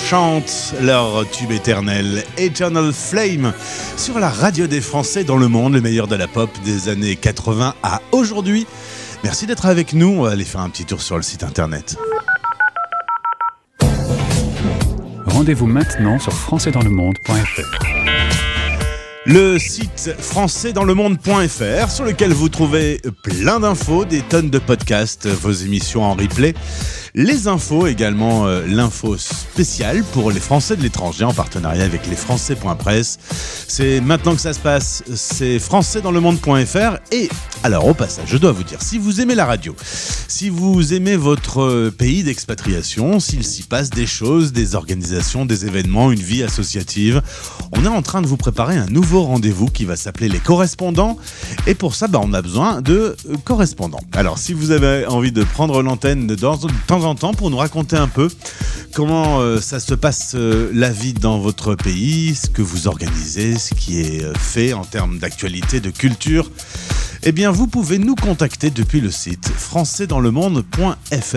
Chantent 0.09 0.73
leur 0.81 1.29
tube 1.29 1.51
éternel 1.51 2.23
Eternal 2.37 2.91
Flame 2.91 3.53
sur 3.95 4.17
la 4.17 4.29
radio 4.29 4.65
des 4.65 4.81
Français 4.81 5.23
dans 5.23 5.37
le 5.37 5.47
monde, 5.47 5.73
le 5.73 5.81
meilleur 5.81 6.07
de 6.07 6.15
la 6.15 6.27
pop 6.27 6.49
des 6.65 6.89
années 6.89 7.15
80 7.15 7.75
à 7.83 8.01
aujourd'hui. 8.11 8.65
Merci 9.23 9.45
d'être 9.45 9.67
avec 9.67 9.93
nous. 9.93 10.07
On 10.07 10.21
va 10.23 10.31
aller 10.31 10.43
faire 10.43 10.61
un 10.61 10.69
petit 10.71 10.85
tour 10.85 11.03
sur 11.03 11.17
le 11.17 11.21
site 11.21 11.43
internet. 11.43 11.97
Rendez-vous 15.27 15.67
maintenant 15.67 16.17
sur 16.17 16.33
françaisdanslemonde.fr. 16.33 18.07
Le 19.27 19.59
site 19.59 20.15
françaisdanslemonde.fr 20.17 21.91
sur 21.91 22.05
lequel 22.05 22.31
vous 22.31 22.47
trouvez 22.49 23.01
plein 23.23 23.59
d'infos, 23.59 24.05
des 24.05 24.21
tonnes 24.21 24.49
de 24.49 24.57
podcasts, 24.57 25.27
vos 25.27 25.51
émissions 25.51 26.03
en 26.03 26.13
replay, 26.13 26.53
les 27.17 27.47
infos 27.47 27.87
également, 27.87 28.45
euh, 28.45 28.63
l'info 28.67 29.17
spéciale 29.17 30.03
pour 30.13 30.29
les 30.29 30.39
Français 30.39 30.75
de 30.75 30.83
l'étranger 30.83 31.23
en 31.23 31.33
partenariat 31.33 31.83
avec 31.83 32.05
les. 32.05 32.15
C'est 33.67 34.01
maintenant 34.01 34.35
que 34.35 34.41
ça 34.41 34.53
se 34.53 34.59
passe, 34.59 35.03
c'est 35.15 35.57
françaisdanslemonde.fr 35.57 36.97
et 37.11 37.29
alors 37.63 37.87
au 37.87 37.93
passage, 37.95 38.27
je 38.27 38.37
dois 38.37 38.51
vous 38.51 38.63
dire, 38.63 38.81
si 38.81 38.99
vous 38.99 39.19
aimez 39.19 39.33
la 39.33 39.45
radio, 39.45 39.75
si 40.27 40.49
vous 40.49 40.93
aimez 40.93 41.15
votre 41.15 41.63
euh, 41.63 41.91
pays 41.91 42.23
d'expatriation, 42.23 43.19
s'il 43.19 43.43
s'y 43.43 43.63
passe 43.63 43.89
des 43.89 44.05
choses, 44.05 44.51
des 44.53 44.75
organisations, 44.75 45.45
des 45.45 45.65
événements, 45.65 46.11
une 46.11 46.19
vie 46.19 46.43
associative, 46.43 47.23
on 47.71 47.83
est 47.83 47.89
en 47.89 48.01
train 48.03 48.21
de 48.21 48.27
vous 48.27 48.37
préparer 48.37 48.77
un 48.77 48.87
nouveau 48.87 49.23
rendez-vous 49.23 49.67
qui 49.67 49.85
va 49.85 49.95
s'appeler 49.95 50.29
les 50.29 50.39
correspondants. 50.39 51.17
Et 51.65 51.73
pour 51.73 51.95
ça, 51.95 52.07
bah, 52.07 52.19
on 52.23 52.33
a 52.33 52.41
besoin 52.41 52.81
de 52.81 53.15
euh, 53.29 53.35
correspondants. 53.43 54.01
Alors, 54.13 54.37
si 54.37 54.53
vous 54.53 54.71
avez 54.71 55.05
envie 55.07 55.31
de 55.31 55.43
prendre 55.43 55.81
l'antenne 55.81 56.27
de 56.27 56.35
temps 56.35 56.57
de 56.57 56.71
temps 56.85 57.06
pour 57.15 57.49
nous 57.49 57.57
raconter 57.57 57.95
un 57.95 58.07
peu 58.07 58.29
comment 58.93 59.39
euh, 59.39 59.61
ça 59.61 59.79
se 59.79 59.93
passe 59.93 60.33
euh, 60.35 60.69
la 60.73 60.89
vie 60.89 61.13
dans 61.13 61.39
votre 61.39 61.75
pays, 61.75 62.35
ce 62.35 62.49
que 62.49 62.61
vous 62.61 62.87
organisez, 62.87 63.57
ce 63.57 63.73
qui 63.73 64.01
est 64.01 64.23
euh, 64.23 64.33
fait 64.33 64.73
en 64.73 64.83
termes 64.83 65.19
d'actualité, 65.19 65.79
de 65.79 65.89
culture, 65.89 66.51
Eh 67.23 67.31
bien, 67.31 67.51
vous 67.51 67.67
pouvez 67.67 67.97
nous 67.99 68.15
contacter 68.15 68.69
depuis 68.69 68.99
le 68.99 69.11
site 69.11 69.47
françaisdanslemonde.fr 69.47 71.35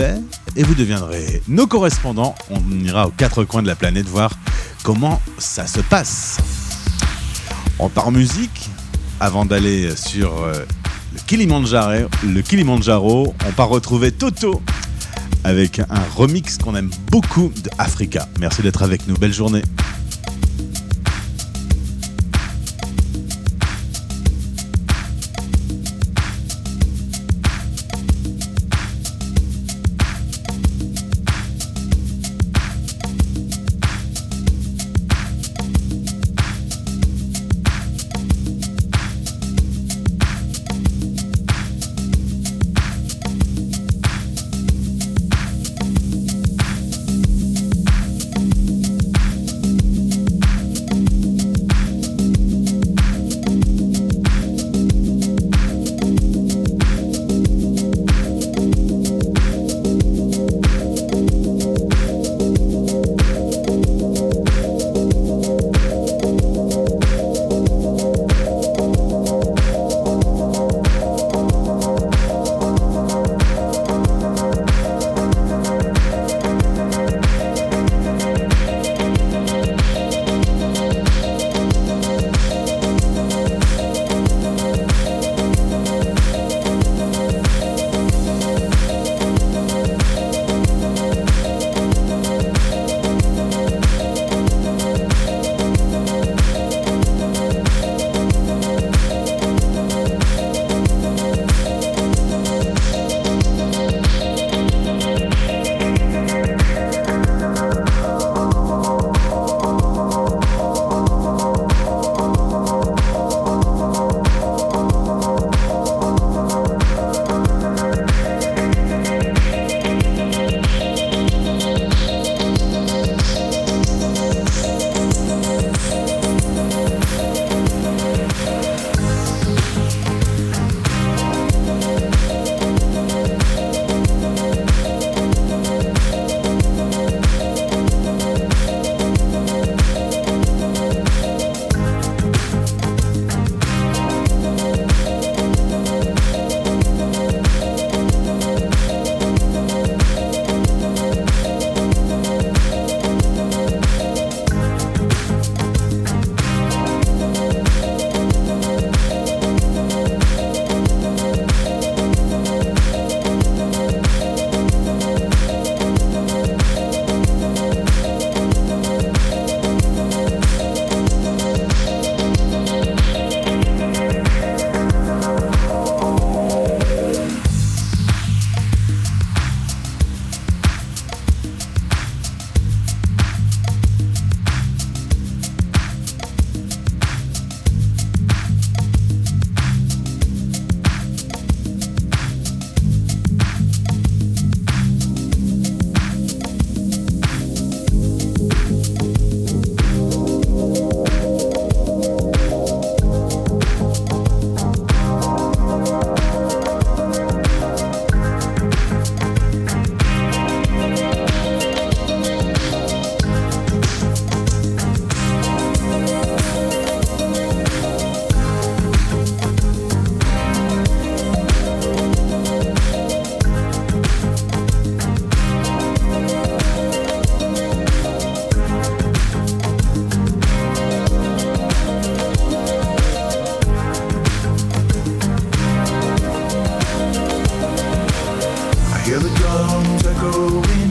et 0.56 0.62
vous 0.62 0.74
deviendrez 0.74 1.42
nos 1.48 1.66
correspondants. 1.66 2.34
On 2.50 2.60
ira 2.84 3.06
aux 3.06 3.12
quatre 3.12 3.44
coins 3.44 3.62
de 3.62 3.68
la 3.68 3.76
planète 3.76 4.08
voir 4.08 4.32
comment 4.82 5.20
ça 5.38 5.66
se 5.66 5.80
passe. 5.80 6.38
On 7.78 7.88
part 7.88 8.08
en 8.08 8.12
musique 8.12 8.70
avant 9.20 9.44
d'aller 9.44 9.94
sur 9.96 10.46
le 10.46 11.20
Kilimanjaro. 11.26 12.08
Le 12.24 12.42
Kilimanjaro, 12.42 13.34
on 13.46 13.52
part 13.52 13.68
retrouver 13.68 14.12
Toto 14.12 14.62
avec 15.44 15.78
un 15.78 16.02
remix 16.16 16.58
qu'on 16.58 16.76
aime 16.76 16.90
beaucoup 17.10 17.52
de 17.62 17.70
Africa. 17.78 18.28
Merci 18.38 18.62
d'être 18.62 18.82
avec 18.82 19.06
nous. 19.08 19.14
Belle 19.16 19.32
journée. 19.32 19.62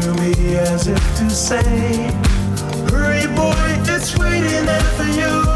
To 0.00 0.14
me 0.14 0.56
as 0.56 0.88
if 0.88 0.98
to 1.16 1.30
say, 1.30 1.62
Hurry, 2.90 3.26
boy, 3.34 3.54
it's 3.92 4.16
waiting 4.18 4.66
for 4.96 5.04
you. 5.04 5.55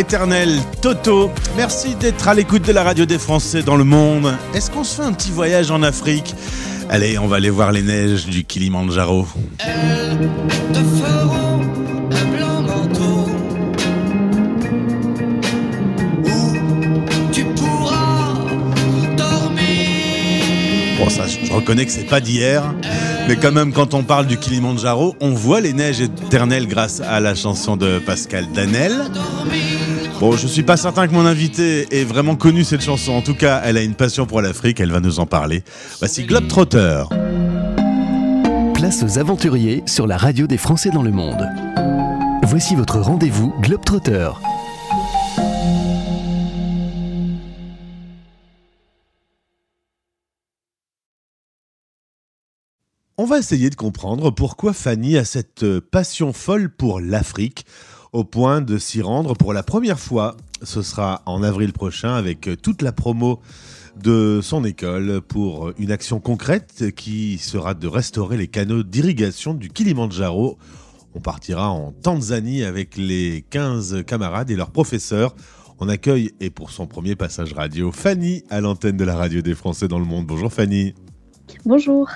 Éternel 0.00 0.48
Toto, 0.80 1.30
merci 1.58 1.94
d'être 1.94 2.26
à 2.26 2.32
l'écoute 2.32 2.66
de 2.66 2.72
la 2.72 2.82
radio 2.82 3.04
des 3.04 3.18
Français 3.18 3.62
dans 3.62 3.76
le 3.76 3.84
monde. 3.84 4.34
Est-ce 4.54 4.70
qu'on 4.70 4.82
se 4.82 4.94
fait 4.96 5.02
un 5.02 5.12
petit 5.12 5.30
voyage 5.30 5.70
en 5.70 5.82
Afrique? 5.82 6.34
Allez, 6.88 7.18
on 7.18 7.26
va 7.26 7.36
aller 7.36 7.50
voir 7.50 7.70
les 7.70 7.82
neiges 7.82 8.24
du 8.24 8.44
Kilimandjaro. 8.44 9.26
où 9.26 9.90
tu 17.30 17.44
pourras 17.44 18.38
dormir. 19.18 19.64
Bon, 20.98 21.10
ça, 21.10 21.26
je 21.26 21.52
reconnais 21.52 21.84
que 21.84 21.92
c'est 21.92 22.04
pas 22.04 22.22
d'hier, 22.22 22.74
mais 23.28 23.36
quand 23.36 23.52
même, 23.52 23.74
quand 23.74 23.92
on 23.92 24.02
parle 24.02 24.26
du 24.26 24.38
Kilimandjaro, 24.38 25.14
on 25.20 25.34
voit 25.34 25.60
les 25.60 25.74
neiges 25.74 26.00
éternelles 26.00 26.68
grâce 26.68 27.02
à 27.02 27.20
la 27.20 27.34
chanson 27.34 27.76
de 27.76 27.98
Pascal 27.98 28.46
Danel. 28.54 28.94
Bon, 30.20 30.36
je 30.36 30.46
suis 30.46 30.62
pas 30.62 30.76
certain 30.76 31.08
que 31.08 31.12
mon 31.12 31.24
invité 31.24 31.86
ait 31.98 32.04
vraiment 32.04 32.36
connu 32.36 32.62
cette 32.62 32.82
chanson. 32.82 33.12
En 33.12 33.22
tout 33.22 33.34
cas, 33.34 33.62
elle 33.64 33.78
a 33.78 33.82
une 33.82 33.94
passion 33.94 34.26
pour 34.26 34.42
l'Afrique, 34.42 34.78
elle 34.80 34.92
va 34.92 35.00
nous 35.00 35.18
en 35.18 35.26
parler. 35.26 35.62
Voici 35.98 36.24
Globetrotter. 36.24 37.04
Place 38.74 39.02
aux 39.02 39.18
aventuriers 39.18 39.82
sur 39.86 40.06
la 40.06 40.18
radio 40.18 40.46
des 40.46 40.58
Français 40.58 40.90
dans 40.90 41.02
le 41.02 41.10
monde. 41.10 41.48
Voici 42.42 42.74
votre 42.74 42.98
rendez-vous 42.98 43.54
Globetrotter. 43.60 44.30
On 53.22 53.26
va 53.26 53.38
essayer 53.38 53.68
de 53.68 53.74
comprendre 53.74 54.30
pourquoi 54.30 54.72
Fanny 54.72 55.18
a 55.18 55.26
cette 55.26 55.78
passion 55.78 56.32
folle 56.32 56.70
pour 56.70 57.00
l'Afrique, 57.00 57.66
au 58.12 58.24
point 58.24 58.60
de 58.60 58.78
s'y 58.78 59.02
rendre 59.02 59.34
pour 59.34 59.52
la 59.52 59.62
première 59.62 60.00
fois. 60.00 60.36
Ce 60.62 60.82
sera 60.82 61.22
en 61.26 61.42
avril 61.42 61.72
prochain 61.72 62.14
avec 62.14 62.48
euh, 62.48 62.56
toute 62.56 62.82
la 62.82 62.92
promo 62.92 63.40
de 64.02 64.40
son 64.42 64.64
école 64.64 65.20
pour 65.20 65.68
euh, 65.68 65.74
une 65.78 65.90
action 65.90 66.20
concrète 66.20 66.94
qui 66.94 67.38
sera 67.38 67.74
de 67.74 67.86
restaurer 67.86 68.36
les 68.36 68.48
canaux 68.48 68.82
d'irrigation 68.82 69.54
du 69.54 69.70
Kilimandjaro. 69.70 70.58
On 71.14 71.20
partira 71.20 71.70
en 71.70 71.92
Tanzanie 71.92 72.62
avec 72.62 72.96
les 72.96 73.44
15 73.50 74.04
camarades 74.06 74.50
et 74.50 74.56
leurs 74.56 74.70
professeurs. 74.70 75.34
On 75.80 75.88
accueille, 75.88 76.32
et 76.40 76.50
pour 76.50 76.70
son 76.70 76.86
premier 76.86 77.16
passage 77.16 77.54
radio, 77.54 77.90
Fanny 77.90 78.44
à 78.50 78.60
l'antenne 78.60 78.96
de 78.96 79.04
la 79.04 79.16
radio 79.16 79.40
des 79.40 79.54
Français 79.54 79.88
dans 79.88 79.98
le 79.98 80.04
monde. 80.04 80.26
Bonjour 80.26 80.52
Fanny. 80.52 80.94
Bonjour. 81.64 82.08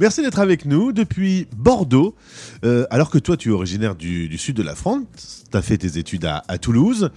Merci 0.00 0.22
d'être 0.22 0.40
avec 0.40 0.64
nous 0.64 0.90
depuis 0.90 1.46
Bordeaux. 1.56 2.16
Euh, 2.64 2.84
alors 2.90 3.10
que 3.10 3.18
toi, 3.18 3.36
tu 3.36 3.50
es 3.50 3.52
originaire 3.52 3.94
du, 3.94 4.36
sud 4.38 4.56
de 4.56 4.62
la 4.64 4.74
France, 4.74 5.44
tu 5.48 5.56
as 5.56 5.62
fait 5.62 5.78
tes 5.78 5.98
études 5.98 6.24
à, 6.24 6.42
à 6.48 6.58
Toulouse, 6.58 7.10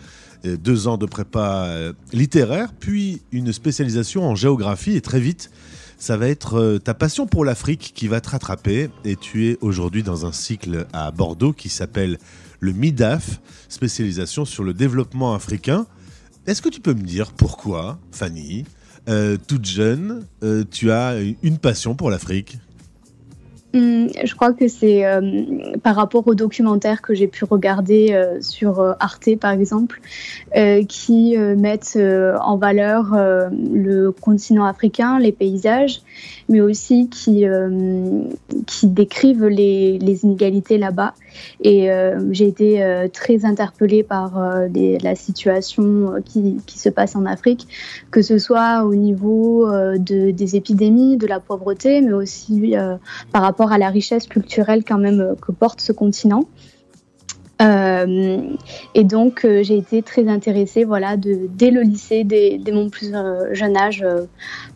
euh, 0.46 0.58
deux 0.58 0.88
ans 0.88 0.98
de 0.98 1.08
prépa 1.08 1.66
euh, 1.66 1.94
littéraire, 2.14 2.74
puis 2.80 3.24
une 3.32 3.52
spécialisation 3.52 4.30
en 4.30 4.36
géographie, 4.36 4.96
et 4.96 5.02
très 5.02 5.20
vite, 5.20 5.50
ça 5.98 6.18
va 6.18 6.28
être 6.28 6.78
ta 6.84 6.94
passion 6.94 7.26
pour 7.26 7.44
l'Afrique 7.44 7.94
qui 7.96 8.08
va 8.08 8.22
te 8.22 8.30
rattraper. 8.30 8.92
Et 9.04 9.16
tu 9.16 9.48
es 9.48 9.58
aujourd'hui 9.62 10.04
dans 10.04 10.28
un 10.28 10.32
cycle 10.32 10.86
à 10.94 11.10
Bordeaux 11.10 11.54
qui 11.54 11.70
s'appelle 11.70 12.20
le 12.60 12.74
MIDAF, 12.74 13.42
spécialisation 13.70 14.46
sur 14.46 14.64
le 14.64 14.76
développement 14.76 15.34
africain. 15.34 15.88
Est-ce 16.46 16.62
que 16.62 16.70
tu 16.70 16.82
peux 16.82 16.94
me 16.94 17.02
dire 17.02 17.32
pourquoi, 17.32 17.98
Fanny, 18.12 18.66
toute 19.48 19.66
jeune, 19.66 20.28
tu 20.70 20.92
as 20.92 21.16
une 21.42 21.58
passion 21.58 21.96
pour 21.96 22.12
l'Afrique? 22.12 22.60
Hum, 23.78 24.08
Je 24.24 24.34
crois 24.34 24.54
que 24.54 24.68
c'est 24.68 25.06
euh, 25.06 25.22
par 25.84 25.96
rapport 25.96 26.28
aux 26.28 26.34
documentaires 26.34 27.04
que 27.04 27.14
j'ai 27.14 27.28
pu 27.28 27.46
regarder 27.46 28.08
euh, 28.12 28.42
sur 28.42 28.80
euh, 28.80 28.94
Arte, 29.00 29.36
par 29.40 29.52
exemple, 29.52 30.02
qui 30.90 31.38
mettent 31.38 32.00
en 32.42 32.58
valeur 32.58 33.16
le 33.52 34.10
continent 34.12 34.66
africain, 34.66 35.20
les 35.20 35.32
paysages, 35.32 36.02
mais 36.50 36.62
aussi 36.62 37.10
qui, 37.10 37.46
décrivent 38.84 39.46
les 39.46 40.20
inégalités 40.24 40.78
là-bas. 40.78 41.14
Et 41.64 41.92
euh, 41.92 42.20
j'ai 42.32 42.48
été 42.48 42.84
euh, 42.84 43.08
très 43.08 43.46
interpellée 43.46 44.04
par 44.04 44.38
euh, 44.38 44.68
la 45.02 45.16
situation 45.16 46.22
qui, 46.24 46.58
se 46.68 46.90
passe 46.90 47.16
en 47.16 47.26
Afrique, 47.26 47.68
que 48.12 48.22
ce 48.22 48.38
soit 48.38 48.84
au 48.84 48.94
niveau 48.94 49.68
de, 49.68 50.32
des 50.32 50.56
épidémies, 50.56 51.18
de 51.18 51.26
la 51.26 51.40
pauvreté, 51.40 52.02
mais 52.02 52.14
aussi 52.14 52.76
par 53.32 53.42
rapport 53.42 53.72
à 53.72 53.80
la 53.80 53.90
richesse 53.90 54.28
culturelle 54.28 54.84
quand 54.86 55.00
même 55.00 55.36
que 55.42 55.52
porte 55.52 55.82
ce 55.82 55.92
continent. 55.92 56.44
Et 57.60 59.04
donc 59.04 59.42
j'ai 59.44 59.78
été 59.78 60.04
très 60.04 60.28
intéressée 60.28 60.84
voilà, 60.84 61.18
dès 61.18 61.72
le 61.72 61.82
lycée, 61.82 62.24
dès, 62.24 62.60
mon 62.72 62.90
plus 62.90 63.12
jeune 63.54 63.76
âge, 63.76 64.06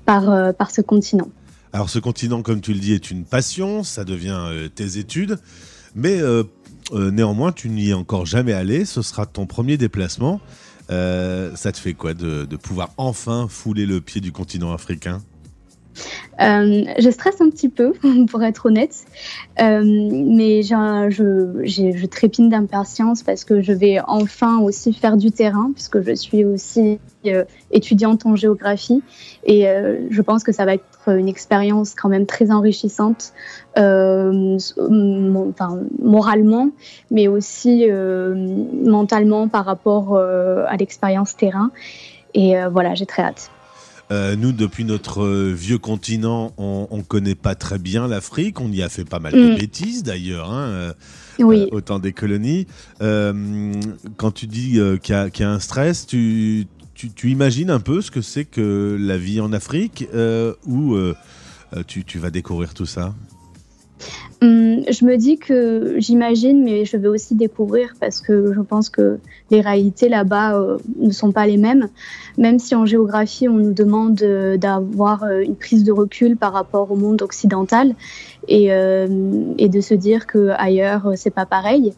par, 0.05 0.55
par 0.55 0.71
ce 0.71 0.81
continent. 0.81 1.27
Alors 1.73 1.89
ce 1.89 1.99
continent, 1.99 2.41
comme 2.41 2.61
tu 2.61 2.73
le 2.73 2.79
dis, 2.79 2.93
est 2.93 3.11
une 3.11 3.23
passion, 3.23 3.83
ça 3.83 4.03
devient 4.03 4.39
tes 4.73 4.97
études, 4.97 5.37
mais 5.95 6.21
euh, 6.21 6.43
euh, 6.93 7.11
néanmoins, 7.11 7.51
tu 7.51 7.69
n'y 7.69 7.89
es 7.89 7.93
encore 7.93 8.25
jamais 8.25 8.53
allé, 8.53 8.85
ce 8.85 9.01
sera 9.01 9.25
ton 9.25 9.45
premier 9.45 9.77
déplacement. 9.77 10.39
Euh, 10.89 11.55
ça 11.55 11.71
te 11.71 11.77
fait 11.77 11.93
quoi 11.93 12.13
de, 12.13 12.45
pouvoir 12.57 12.91
enfin 12.97 13.47
fouler 13.49 13.85
le 13.85 14.01
pied 14.01 14.19
du 14.21 14.31
continent 14.31 14.73
africain? 14.73 15.21
Je 16.39 17.09
stresse 17.11 17.39
un 17.39 17.49
petit 17.49 17.69
peu, 17.69 17.93
pour 18.31 18.41
être 18.41 18.65
honnête, 18.65 19.05
mais 19.59 20.63
je, 20.63 21.61
je 21.63 22.05
trépine 22.07 22.49
d'impatience 22.49 23.21
parce 23.21 23.43
que 23.43 23.61
je 23.61 23.71
vais 23.73 23.99
enfin 24.07 24.59
aussi 24.59 24.91
faire 24.91 25.17
du 25.17 25.31
terrain, 25.31 25.71
puisque 25.73 26.01
je 26.01 26.15
suis 26.15 26.43
aussi 26.43 26.99
étudiante 27.71 28.25
en 28.25 28.35
géographie, 28.35 29.03
et 29.45 29.65
je 30.09 30.21
pense 30.21 30.43
que 30.43 30.51
ça 30.51 30.65
va 30.65 30.73
être 30.73 30.90
une 31.09 31.27
expérience 31.27 31.93
quand 31.95 32.09
même 32.09 32.25
très 32.25 32.51
enrichissante, 32.51 33.33
euh, 33.77 34.57
mon- 34.89 35.49
enfin, 35.49 35.79
moralement, 36.01 36.69
mais 37.09 37.27
aussi 37.27 37.85
euh, 37.89 38.35
mentalement 38.85 39.47
par 39.47 39.65
rapport 39.65 40.15
euh, 40.15 40.63
à 40.67 40.77
l'expérience 40.77 41.35
terrain. 41.35 41.71
Et 42.33 42.53
voilà, 42.71 42.95
j'ai 42.95 43.05
très 43.05 43.23
hâte. 43.23 43.49
Euh, 44.11 44.35
nous, 44.35 44.51
depuis 44.51 44.83
notre 44.83 45.23
euh, 45.23 45.53
vieux 45.55 45.77
continent, 45.77 46.51
on 46.57 46.85
ne 46.91 47.01
connaît 47.01 47.35
pas 47.35 47.55
très 47.55 47.77
bien 47.79 48.07
l'Afrique. 48.09 48.59
On 48.59 48.69
y 48.69 48.83
a 48.83 48.89
fait 48.89 49.05
pas 49.05 49.19
mal 49.19 49.33
Mm. 49.33 49.53
de 49.53 49.55
bêtises 49.59 50.03
d'ailleurs, 50.03 50.51
hein, 50.51 50.67
euh, 50.67 50.93
Oui. 51.39 51.69
au 51.71 51.79
temps 51.79 51.99
des 51.99 52.11
colonies. 52.11 52.67
Quand 54.17 54.31
tu 54.31 54.47
dis 54.47 54.79
qu'il 55.01 55.15
y, 55.15 55.17
a- 55.17 55.29
qu'il 55.29 55.43
y 55.43 55.47
a 55.47 55.51
un 55.51 55.59
stress, 55.59 56.05
tu, 56.07 56.67
tu- 57.09 57.29
imagines 57.29 57.69
un 57.69 57.79
peu 57.79 58.01
ce 58.01 58.11
que 58.11 58.21
c'est 58.21 58.45
que 58.45 58.97
la 58.99 59.17
vie 59.17 59.39
en 59.41 59.53
Afrique 59.53 60.07
euh, 60.13 60.53
où 60.65 60.93
euh, 60.93 61.15
euh, 61.75 61.83
tu, 61.87 62.19
vas 62.19 62.29
découvrir 62.29 62.73
tout 62.73 62.85
ça? 62.85 63.13
Hum, 64.41 64.81
je 64.89 65.05
me 65.05 65.17
dis 65.17 65.37
que 65.37 65.95
j'imagine, 65.97 66.63
mais 66.63 66.85
je 66.85 66.97
vais 66.97 67.07
aussi 67.07 67.35
découvrir 67.35 67.93
parce 67.99 68.21
que 68.21 68.53
je 68.53 68.61
pense 68.61 68.89
que 68.89 69.19
les 69.51 69.61
réalités 69.61 70.09
là-bas 70.09 70.55
euh, 70.55 70.77
ne 70.99 71.11
sont 71.11 71.31
pas 71.31 71.45
les 71.45 71.57
mêmes. 71.57 71.89
Même 72.37 72.57
si 72.57 72.73
en 72.73 72.85
géographie, 72.85 73.47
on 73.47 73.57
nous 73.57 73.73
demande 73.73 74.15
d'avoir 74.15 75.29
une 75.29 75.55
prise 75.55 75.83
de 75.83 75.91
recul 75.91 76.37
par 76.37 76.53
rapport 76.53 76.91
au 76.91 76.95
monde 76.95 77.21
occidental 77.21 77.93
et, 78.47 78.67
et 78.67 79.69
de 79.69 79.81
se 79.81 79.93
dire 79.93 80.25
que 80.25 80.49
ailleurs 80.57 81.11
c'est 81.15 81.29
pas 81.29 81.45
pareil. 81.45 81.93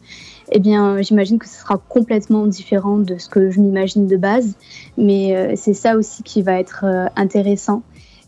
Eh 0.52 0.58
bien, 0.60 1.00
j'imagine 1.02 1.38
que 1.38 1.48
ce 1.48 1.54
sera 1.60 1.78
complètement 1.78 2.46
différent 2.46 2.98
de 2.98 3.16
ce 3.18 3.28
que 3.28 3.50
je 3.50 3.60
m'imagine 3.60 4.06
de 4.06 4.16
base, 4.16 4.54
mais 4.98 5.34
euh, 5.36 5.54
c'est 5.56 5.74
ça 5.74 5.96
aussi 5.96 6.22
qui 6.22 6.42
va 6.42 6.58
être 6.60 6.84
euh, 6.84 7.06
intéressant 7.16 7.82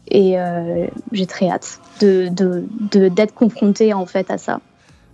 et 0.08 0.38
euh, 0.38 0.86
j'ai 1.12 1.26
très 1.26 1.48
hâte 1.50 1.80
de, 2.00 2.28
de, 2.28 2.64
de- 2.92 3.08
d'être 3.08 3.34
confrontée 3.34 3.92
en 3.92 4.06
fait 4.06 4.30
à 4.30 4.38
ça. 4.38 4.60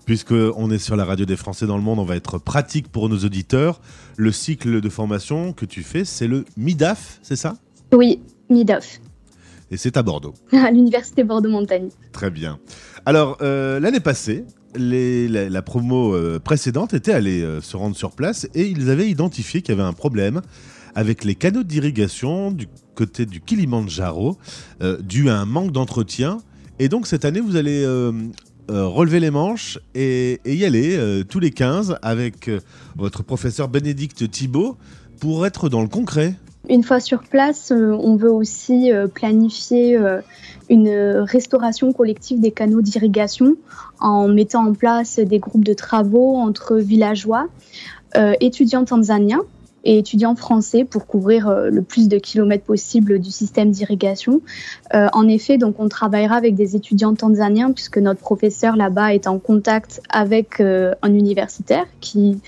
Puisque 0.05 0.33
on 0.33 0.71
est 0.71 0.79
sur 0.79 0.97
la 0.97 1.05
radio 1.05 1.25
des 1.25 1.37
Français 1.37 1.67
dans 1.67 1.77
le 1.77 1.83
monde, 1.83 1.99
on 1.99 2.05
va 2.05 2.17
être 2.17 2.39
pratique 2.39 2.89
pour 2.91 3.09
nos 3.09 3.19
auditeurs. 3.19 3.81
Le 4.17 4.33
cycle 4.33 4.81
de 4.81 4.89
formation 4.89 5.53
que 5.53 5.65
tu 5.65 5.83
fais, 5.83 6.05
c'est 6.05 6.27
le 6.27 6.45
MIDAF, 6.57 7.21
c'est 7.23 7.37
ça? 7.37 7.55
Oui, 7.93 8.21
MIDOF, 8.51 9.01
Et 9.71 9.77
c'est 9.77 9.97
à 9.97 10.03
Bordeaux. 10.03 10.35
à 10.53 10.71
l'université 10.71 11.23
Bordeaux-Montagne. 11.25 11.89
Très 12.13 12.31
bien. 12.31 12.59
Alors, 13.07 13.39
euh, 13.43 13.79
l'année 13.81 14.01
passée, 14.01 14.45
la, 14.75 15.63
promo 15.63 16.15
euh, 16.15 16.39
précédente 16.39 16.95
était 16.95 17.13
allée 17.13 17.43
euh, 17.43 17.61
se 17.61 17.77
rendre 17.77 17.97
sur 17.97 18.13
place 18.13 18.49
et 18.55 18.67
ils 18.67 18.91
avaient 18.91 19.09
identifié 19.09 19.63
qu'il 19.63 19.75
y 19.75 19.79
avait 19.79 19.89
un 19.89 19.93
problème 19.93 20.41
avec 20.95 21.25
les 21.25 21.35
canaux 21.35 21.63
d'irrigation 21.63 22.51
du 22.51 22.69
côté 22.95 23.25
du 23.25 23.41
Kilimandjaro, 23.41 24.37
euh, 24.83 24.99
dû 25.01 25.31
à 25.31 25.39
un 25.39 25.47
manque 25.47 25.73
d'entretien. 25.73 26.39
Et 26.79 26.89
donc, 26.89 27.07
cette 27.07 27.25
année, 27.25 27.41
vous 27.41 27.57
allez 27.57 27.87
relever 28.69 29.21
les 29.21 29.31
manches 29.31 29.79
et, 29.95 30.41
et 30.45 30.55
y 30.55 30.65
aller 30.65 31.23
tous 31.29 31.39
les 31.39 31.51
15 31.51 31.99
avec 32.03 32.51
votre 32.97 33.23
professeur 33.23 33.69
Bénédicte 33.69 34.29
Thibault 34.31 34.77
pour 35.21 35.47
être 35.47 35.69
dans 35.69 35.83
le 35.83 35.89
concret. 35.89 36.35
Une 36.69 36.85
fois 36.85 37.01
sur 37.01 37.23
place, 37.25 37.73
euh, 37.73 37.97
on 38.01 38.15
veut 38.15 38.31
aussi 38.31 38.93
euh, 38.93 39.09
planifier 39.09 39.97
euh, 39.97 40.21
une 40.71 40.89
restauration 40.89 41.93
collective 41.93 42.41
des 42.41 42.53
canaux 42.53 42.83
d'irrigation 42.83 43.57
en 43.99 44.29
mettant 44.29 44.67
en 44.67 44.73
place 44.73 45.19
des 45.19 45.41
groupes 45.41 45.65
de 45.65 45.75
travaux 45.75 46.37
entre 46.37 46.77
villageois, 46.77 47.49
étudiants 48.41 48.85
tanzaniens 48.85 49.43
et 49.85 49.99
étudiants 49.99 50.35
français 50.35 50.85
pour 50.85 51.07
couvrir 51.07 51.49
euh, 51.49 51.71
le 51.71 51.83
plus 51.83 52.09
de 52.09 52.19
kilomètres 52.19 52.65
possible 52.65 53.19
du 53.19 53.31
système 53.31 53.71
d'irrigation. 53.71 54.41
Euh, 54.95 55.09
en 55.13 55.29
effet, 55.29 55.59
donc 55.59 55.77
on 55.79 55.89
travaillera 55.89 56.37
avec 56.37 56.55
des 56.55 56.77
étudiants 56.77 57.15
tanzaniens 57.15 57.73
puisque 57.73 57.99
notre 57.99 58.21
professeur 58.21 58.77
là-bas 58.77 59.15
est 59.15 59.27
en 59.27 59.39
contact 59.39 60.01
avec 60.11 60.61
euh, 60.61 60.95
un 61.03 61.15
universitaire 61.15 61.87
qui 62.01 62.41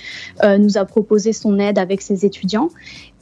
nous 0.58 0.78
a 0.78 0.84
proposé 0.84 1.32
son 1.32 1.58
aide 1.58 1.78
avec 1.78 2.02
ses 2.02 2.24
étudiants 2.24 2.68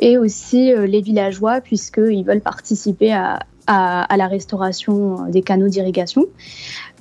et 0.00 0.18
aussi 0.18 0.72
les 0.74 1.00
villageois 1.00 1.60
puisqu'ils 1.60 2.24
veulent 2.24 2.40
participer 2.40 3.12
à, 3.12 3.38
la 3.66 4.26
restauration 4.26 5.28
des 5.28 5.42
canaux 5.42 5.68
d'irrigation. 5.68 6.26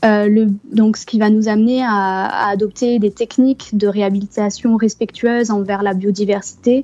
Euh, 0.03 0.27
le- 0.27 0.47
donc, 0.73 0.97
ce 0.97 1.05
qui 1.05 1.19
va 1.19 1.29
nous 1.29 1.47
amener 1.47 1.83
à, 1.83 1.89
à 2.25 2.49
adopter 2.49 2.97
des 2.97 3.11
techniques 3.11 3.77
de 3.77 3.87
réhabilitation 3.87 4.75
respectueuses 4.75 5.51
envers 5.51 5.83
la 5.83 5.93
biodiversité 5.93 6.83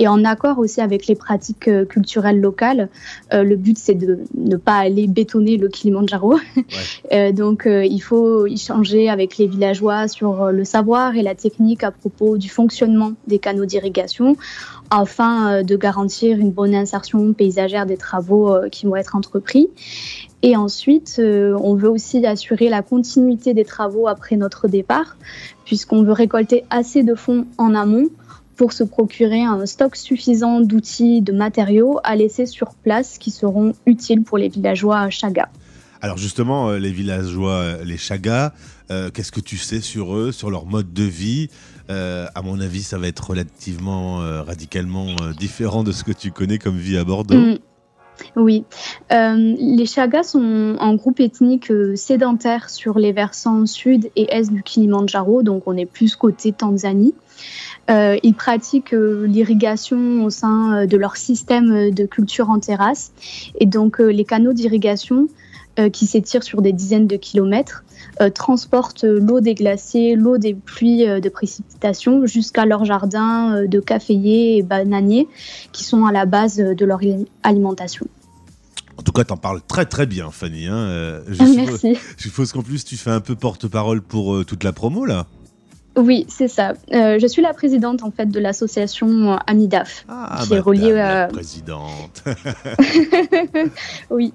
et 0.00 0.08
en 0.08 0.24
accord 0.24 0.58
aussi 0.58 0.80
avec 0.80 1.06
les 1.06 1.14
pratiques 1.14 1.68
euh, 1.68 1.84
culturelles 1.84 2.40
locales. 2.40 2.88
Euh, 3.32 3.44
le 3.44 3.54
but, 3.56 3.78
c'est 3.78 3.94
de 3.94 4.18
ne 4.36 4.56
pas 4.56 4.74
aller 4.78 5.06
bétonner 5.06 5.56
le 5.56 5.68
Kilimandjaro. 5.68 6.38
Euh, 7.12 7.30
donc, 7.30 7.66
il 7.66 8.00
faut 8.00 8.46
échanger 8.46 9.08
avec 9.08 9.38
les 9.38 9.46
villageois 9.46 10.08
sur 10.08 10.46
le 10.50 10.64
savoir 10.64 11.14
et 11.14 11.22
la 11.22 11.34
technique 11.36 11.84
à 11.84 11.90
propos 11.92 12.36
du 12.36 12.48
fonctionnement 12.48 13.12
des 13.28 13.38
canaux 13.38 13.64
d'irrigation 13.64 14.36
afin 14.90 15.62
de 15.62 15.76
garantir 15.76 16.38
une 16.38 16.50
bonne 16.50 16.74
insertion 16.74 17.32
paysagère 17.32 17.86
des 17.86 17.96
travaux 17.96 18.56
qui 18.72 18.86
vont 18.86 18.96
être 18.96 19.14
entrepris. 19.14 19.68
Et 20.46 20.54
ensuite, 20.54 21.16
euh, 21.18 21.58
on 21.60 21.74
veut 21.74 21.88
aussi 21.88 22.24
assurer 22.24 22.68
la 22.68 22.80
continuité 22.80 23.52
des 23.52 23.64
travaux 23.64 24.06
après 24.06 24.36
notre 24.36 24.68
départ, 24.68 25.16
puisqu'on 25.64 26.04
veut 26.04 26.12
récolter 26.12 26.62
assez 26.70 27.02
de 27.02 27.16
fonds 27.16 27.48
en 27.58 27.74
amont 27.74 28.06
pour 28.54 28.72
se 28.72 28.84
procurer 28.84 29.42
un 29.42 29.66
stock 29.66 29.96
suffisant 29.96 30.60
d'outils, 30.60 31.20
de 31.20 31.32
matériaux 31.32 31.98
à 32.04 32.14
laisser 32.14 32.46
sur 32.46 32.76
place 32.76 33.18
qui 33.18 33.32
seront 33.32 33.72
utiles 33.86 34.22
pour 34.22 34.38
les 34.38 34.48
villageois 34.48 35.00
à 35.00 35.10
Chaga. 35.10 35.48
Alors 36.00 36.16
justement, 36.16 36.68
euh, 36.68 36.78
les 36.78 36.92
villageois, 36.92 37.50
euh, 37.50 37.84
les 37.84 37.96
Chagas, 37.96 38.52
euh, 38.92 39.10
qu'est-ce 39.10 39.32
que 39.32 39.40
tu 39.40 39.56
sais 39.56 39.80
sur 39.80 40.14
eux, 40.14 40.30
sur 40.30 40.52
leur 40.52 40.66
mode 40.66 40.92
de 40.92 41.02
vie? 41.02 41.48
Euh, 41.90 42.28
À 42.36 42.42
mon 42.42 42.60
avis, 42.60 42.84
ça 42.84 42.98
va 42.98 43.08
être 43.08 43.30
relativement, 43.30 44.22
euh, 44.22 44.42
radicalement 44.42 45.08
différent 45.40 45.82
de 45.82 45.90
ce 45.90 46.04
que 46.04 46.12
tu 46.12 46.30
connais 46.30 46.58
comme 46.58 46.76
vie 46.76 46.98
à 46.98 47.02
Bordeaux. 47.02 47.34
Mm. 47.34 47.58
Oui, 48.36 48.64
Euh, 49.12 49.54
les 49.58 49.86
Chagas 49.86 50.24
sont 50.24 50.76
un 50.80 50.94
groupe 50.94 51.20
ethnique 51.20 51.70
euh, 51.70 51.94
sédentaire 51.96 52.70
sur 52.70 52.98
les 52.98 53.12
versants 53.12 53.66
sud 53.66 54.10
et 54.16 54.34
est 54.34 54.50
du 54.50 54.62
Kilimandjaro, 54.62 55.42
donc 55.42 55.62
on 55.66 55.76
est 55.76 55.86
plus 55.86 56.16
côté 56.16 56.52
Tanzanie. 56.52 57.14
Euh, 57.88 58.16
ils 58.22 58.34
pratiquent 58.34 58.96
l'irrigation 58.96 60.24
au 60.24 60.30
sein 60.30 60.86
de 60.86 60.96
leur 60.96 61.16
système 61.16 61.90
de 61.92 62.04
culture 62.04 62.50
en 62.50 62.58
terrasse. 62.58 63.12
Et 63.60 63.66
donc 63.66 63.98
les 63.98 64.24
canaux 64.24 64.52
d'irrigation 64.52 65.28
qui 65.90 66.06
s'étirent 66.06 66.42
sur 66.42 66.62
des 66.62 66.72
dizaines 66.72 67.06
de 67.06 67.16
kilomètres 67.16 67.84
euh, 68.20 68.30
transportent 68.30 69.04
euh, 69.04 69.18
l'eau 69.20 69.40
des 69.40 69.54
glaciers, 69.54 70.16
l'eau 70.16 70.38
des 70.38 70.54
pluies 70.54 71.06
euh, 71.06 71.20
de 71.20 71.28
précipitations 71.28 72.26
jusqu'à 72.26 72.64
leurs 72.64 72.84
jardins 72.84 73.56
euh, 73.56 73.66
de 73.66 73.80
caféiers 73.80 74.56
et 74.58 74.62
bananiers 74.62 75.28
qui 75.72 75.84
sont 75.84 76.04
à 76.06 76.12
la 76.12 76.24
base 76.26 76.60
euh, 76.60 76.74
de 76.74 76.84
leur 76.84 76.98
ali- 77.00 77.26
alimentation. 77.42 78.06
En 78.98 79.02
tout 79.02 79.12
cas, 79.12 79.24
t'en 79.24 79.36
parles 79.36 79.60
très 79.68 79.84
très 79.84 80.06
bien, 80.06 80.30
Fanny. 80.30 80.66
hein. 80.66 80.74
Euh, 80.76 81.20
je 81.28 81.34
suppose- 81.44 81.56
merci. 81.84 81.94
Je 82.16 82.22
suppose 82.22 82.52
qu'en 82.52 82.62
plus, 82.62 82.84
tu 82.84 82.96
fais 82.96 83.10
un 83.10 83.20
peu 83.20 83.34
porte-parole 83.34 84.00
pour 84.00 84.34
euh, 84.36 84.44
toute 84.44 84.64
la 84.64 84.72
promo, 84.72 85.04
là. 85.04 85.26
Oui, 85.96 86.26
c'est 86.28 86.48
ça. 86.48 86.74
Euh, 86.92 87.18
je 87.18 87.26
suis 87.26 87.40
la 87.40 87.54
présidente 87.54 88.02
en 88.02 88.10
fait 88.10 88.26
de 88.26 88.38
l'association 88.38 89.32
euh, 89.32 89.36
Amidaf, 89.46 90.04
Ah, 90.08 90.42
qui 90.46 90.54
est 90.54 90.60
reliée 90.60 90.92
madame 90.92 91.18
la 91.22 91.26
présidente. 91.28 92.22
oui. 94.10 94.32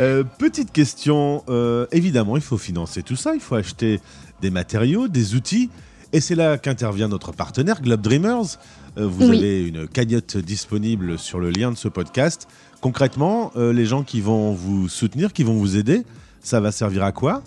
Euh, 0.00 0.24
petite 0.38 0.72
question, 0.72 1.42
euh, 1.48 1.86
évidemment, 1.92 2.36
il 2.36 2.42
faut 2.42 2.58
financer 2.58 3.02
tout 3.02 3.16
ça, 3.16 3.34
il 3.34 3.40
faut 3.40 3.54
acheter 3.56 4.00
des 4.40 4.50
matériaux, 4.50 5.08
des 5.08 5.34
outils, 5.34 5.70
et 6.12 6.20
c'est 6.20 6.34
là 6.34 6.58
qu'intervient 6.58 7.08
notre 7.08 7.32
partenaire 7.32 7.80
Globe 7.82 8.00
Dreamers. 8.00 8.58
Vous 8.96 9.30
Oui. 9.30 9.38
avez 9.38 9.66
une 9.66 9.88
cagnotte 9.88 10.36
disponible 10.36 11.18
sur 11.18 11.40
le 11.40 11.50
lien 11.50 11.70
de 11.70 11.76
ce 11.76 11.88
podcast. 11.88 12.46
Concrètement, 12.82 13.50
les 13.56 13.86
gens 13.86 14.02
qui 14.02 14.20
vont 14.20 14.52
vous 14.52 14.86
soutenir, 14.88 15.32
qui 15.32 15.44
vont 15.44 15.54
vous 15.54 15.78
aider, 15.78 16.02
ça 16.42 16.60
va 16.60 16.72
servir 16.72 17.02
à 17.04 17.12
quoi? 17.12 17.42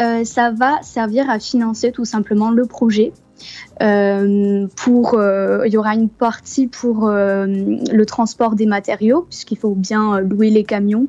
Euh, 0.00 0.24
ça 0.24 0.50
va 0.52 0.80
servir 0.82 1.28
à 1.28 1.38
financer 1.38 1.92
tout 1.92 2.04
simplement 2.04 2.50
le 2.50 2.66
projet. 2.66 3.12
Euh, 3.82 4.66
pour, 4.76 5.14
euh, 5.14 5.62
il 5.66 5.72
y 5.72 5.76
aura 5.76 5.94
une 5.94 6.08
partie 6.08 6.66
pour 6.66 7.08
le 7.08 8.04
transport 8.04 8.54
des 8.54 8.66
matériaux, 8.66 9.26
puisqu'il 9.28 9.58
faut 9.58 9.74
bien 9.74 10.20
louer 10.20 10.50
les 10.50 10.64
camions 10.64 11.06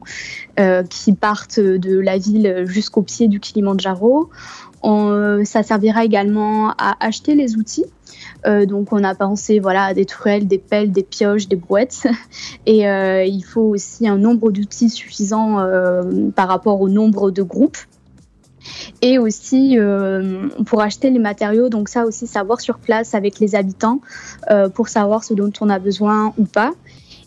qui 0.90 1.14
partent 1.14 1.60
de 1.60 2.00
la 2.00 2.18
ville 2.18 2.64
jusqu'au 2.68 3.02
pied 3.02 3.28
du 3.28 3.40
Kilimandjaro. 3.40 4.30
On- 4.82 5.44
ça 5.44 5.64
servira 5.64 6.06
également 6.06 6.72
à 6.78 6.96
acheter 7.00 7.36
les 7.36 7.56
outils. 7.56 7.86
Donc 8.46 8.94
on 8.94 9.04
a 9.04 9.16
pensé 9.16 9.60
voilà 9.60 9.86
à 9.86 9.94
des 9.94 10.06
truelles, 10.06 10.48
des 10.48 10.60
pelles, 10.60 10.92
des 10.92 11.04
pioches, 11.04 11.48
des 11.48 11.56
brouettes. 11.56 12.08
Et 12.68 12.84
il 12.84 13.44
faut 13.44 13.62
aussi 13.62 14.08
un 14.08 14.18
nombre 14.18 14.52
d'outils 14.52 14.90
suffisant 14.90 15.58
par 16.36 16.48
rapport 16.48 16.80
au 16.82 16.90
nombre 16.90 17.32
de 17.32 17.42
groupes. 17.42 17.78
Et 19.01 19.18
aussi 19.20 19.78
euh, 19.78 20.47
pour 20.66 20.82
acheter 20.82 21.10
les 21.10 21.20
matériaux, 21.20 21.70
donc 21.70 21.89
ça 21.89 22.05
aussi 22.05 22.28
savoir 22.28 22.62
sur 22.62 22.78
place 22.78 23.16
avec 23.16 23.39
les 23.39 23.55
habitants 23.55 24.01
euh, 24.49 24.70
pour 24.70 24.89
savoir 24.89 25.24
ce 25.24 25.34
dont 25.34 25.51
on 25.62 25.70
a 25.70 25.80
besoin 25.80 26.34
ou 26.38 26.45
pas. 26.45 26.72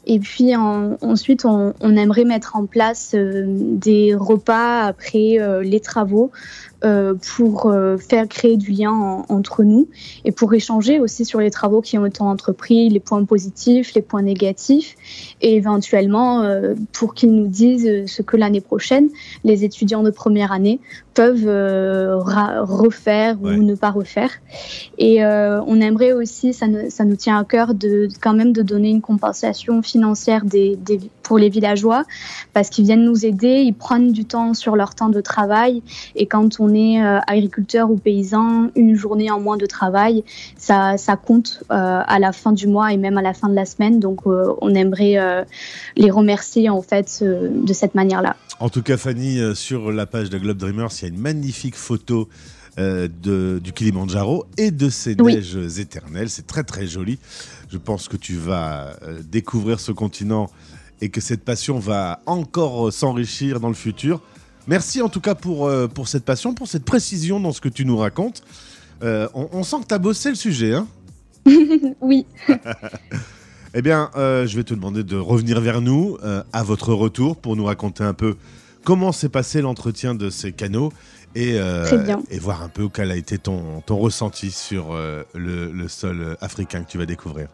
Et 0.05 0.19
puis 0.19 0.57
en- 0.57 0.97
ensuite, 1.01 1.45
on, 1.45 1.75
aimerait 1.81 2.25
mettre 2.25 2.57
en 2.57 2.67
place 2.67 3.15
euh, 3.15 3.45
des 3.47 4.15
repas 4.15 4.83
après 4.83 5.39
les 5.63 5.81
travaux 5.81 6.33
pour 7.35 7.67
euh, 7.67 7.97
faire 7.97 8.27
créer 8.29 8.57
du 8.57 8.73
lien 8.73 8.91
en- 8.91 9.25
entre 9.29 9.63
nous 9.63 9.89
et 10.25 10.33
pour 10.33 10.53
échanger 10.55 10.99
aussi 11.01 11.25
sur 11.25 11.41
les 11.41 11.51
travaux 11.51 11.81
qui 11.81 11.97
ont 11.99 12.07
été 12.07 12.23
entrepris, 12.23 12.89
les 12.89 13.01
points 13.01 13.25
positifs, 13.25 13.95
les 13.95 14.03
points 14.03 14.23
négatifs 14.23 14.97
et 15.41 15.55
éventuellement 15.57 16.43
euh, 16.43 16.75
pour 16.93 17.15
qu'ils 17.15 17.33
nous 17.35 17.47
disent 17.47 18.07
ce 18.07 18.23
que 18.23 18.37
l'année 18.37 18.61
prochaine 18.61 19.09
les 19.45 19.65
étudiants 19.65 20.03
de 20.03 20.11
première 20.11 20.51
année 20.53 20.81
peuvent 21.15 21.47
euh, 21.47 22.17
refaire 22.65 23.37
ou 23.59 23.63
ne 23.63 23.75
pas 23.75 23.91
refaire. 23.91 24.31
Et 24.99 25.23
euh, 25.25 25.61
on 25.67 25.81
aimerait 25.81 26.13
aussi, 26.13 26.53
ça, 26.55 26.67
ne- 26.67 26.89
ça 26.89 27.05
nous 27.05 27.17
tient 27.17 27.39
à 27.39 27.45
cœur 27.45 27.75
de 27.75 28.09
quand 28.21 28.33
même 28.35 28.53
de 28.53 28.63
donner 28.63 28.91
une 28.91 29.03
compensation 29.03 29.83
financière 29.83 30.45
des, 30.45 30.77
des- 30.77 31.01
pour 31.23 31.39
les 31.39 31.49
villageois 31.51 32.05
parce 32.55 32.71
qu'ils 32.71 32.85
viennent 32.87 33.05
nous 33.05 33.25
aider, 33.27 33.61
ils 33.63 33.75
prennent 33.75 34.13
du 34.13 34.25
temps 34.25 34.55
sur 34.55 34.75
leur 34.77 34.95
temps 34.95 35.09
de 35.11 35.21
travail 35.21 35.83
et 36.17 36.27
quand 36.27 36.61
on 36.61 36.72
est 36.75 37.03
euh, 37.03 37.19
agriculteur 37.27 37.91
ou 37.91 37.97
paysan, 37.97 38.71
une 38.75 38.95
journée 38.95 39.31
en 39.31 39.41
moins 39.41 39.57
de 39.57 39.67
travail, 39.67 40.25
ça, 40.57 40.97
ça 40.97 41.17
compte 41.17 41.63
euh, 41.71 42.03
à 42.07 42.19
la 42.19 42.33
fin 42.33 42.53
du 42.53 42.67
mois 42.67 42.93
et 42.93 42.97
même 42.97 43.19
à 43.19 43.23
la 43.23 43.35
fin 43.35 43.49
de 43.49 43.55
la 43.55 43.65
semaine. 43.65 44.01
Donc 44.01 44.21
euh, 44.27 44.53
on 44.61 44.75
aimerait 44.75 45.45
les 45.97 46.11
remercier 46.11 46.69
en 46.69 46.83
fait 46.83 47.23
de 47.23 47.73
cette 47.73 47.95
manière-là. 47.95 48.37
En 48.61 48.69
tout 48.69 48.83
cas, 48.83 48.97
Fanny, 48.97 49.41
sur 49.55 49.93
la 49.93 50.07
page 50.07 50.31
de 50.31 50.39
Globe 50.39 50.59
Dreamers, 50.59 50.91
il 50.99 51.03
y 51.03 51.05
a 51.07 51.09
une 51.09 51.21
magnifique 51.21 51.77
photo 51.77 52.29
euh, 52.79 53.07
de, 53.23 53.61
du 53.63 53.75
Kilimandjaro 53.75 54.47
et 54.57 54.71
de 54.71 54.89
ses 54.89 55.15
Oui. 55.21 55.35
neiges 55.35 55.79
éternelles. 55.79 56.31
C'est 56.31 56.47
très 56.47 56.65
très 56.65 56.87
joli. 56.87 57.19
Je 57.69 57.77
pense 57.77 58.09
que 58.09 58.17
tu 58.17 58.37
vas 58.37 58.95
euh, 59.03 59.21
découvrir 59.23 59.79
ce 59.79 59.93
continent 59.93 60.49
et 61.03 61.11
que 61.11 61.21
cette 61.21 61.45
passion 61.45 61.79
va 61.79 62.21
encore 62.25 62.91
s'enrichir 62.91 63.61
dans 63.61 63.69
le 63.69 63.75
futur. 63.75 64.23
Merci 64.67 65.03
en 65.03 65.09
tout 65.09 65.21
cas 65.21 65.35
pour, 65.35 65.67
euh, 65.67 65.89
pour 65.89 66.09
cette 66.09 66.25
passion, 66.25 66.55
pour 66.55 66.69
cette 66.69 66.85
précision 66.85 67.41
dans 67.41 67.53
ce 67.53 67.61
que 67.61 67.69
tu 67.69 67.85
nous 67.85 67.97
racontes. 67.97 68.43
Euh, 69.03 69.29
on, 69.35 69.49
on 69.53 69.63
sent 69.65 69.77
que 69.83 69.87
tu 69.87 69.95
as 69.95 69.99
bossé 69.99 70.29
le 70.29 70.35
sujet, 70.37 70.75
hein 70.75 70.87
oui. 72.01 72.27
Eh 73.75 73.81
bien, 73.81 74.11
euh, 74.17 74.47
je 74.47 74.55
vais 74.55 74.65
te 74.65 74.75
demander 74.75 75.03
de 75.03 75.17
revenir 75.17 75.59
vers 75.59 75.81
nous 75.81 76.19
à 76.53 76.63
votre 76.63 76.93
retour 76.93 77.39
pour 77.39 77.57
nous 77.57 77.65
raconter 77.65 78.05
un 78.05 78.13
peu 78.13 78.37
comment 78.85 79.13
s'est 79.13 79.31
passé 79.31 79.63
l'entretien 79.63 80.15
de 80.15 80.29
ces 80.29 80.53
canaux 80.53 80.93
et, 81.35 81.55
et 82.31 82.39
voir 82.39 82.63
un 82.63 82.69
peu 82.69 82.91
quel 82.91 83.11
a 83.11 83.17
été 83.17 83.39
ton, 83.39 83.81
ton 83.81 83.97
ressenti 83.97 84.51
sur 84.51 84.93
le, 84.93 85.73
le 85.73 85.89
sol 85.89 86.37
africain 86.43 86.85
que 86.85 86.91
tu 86.91 86.99
vas 86.99 87.07
découvrir. 87.07 87.49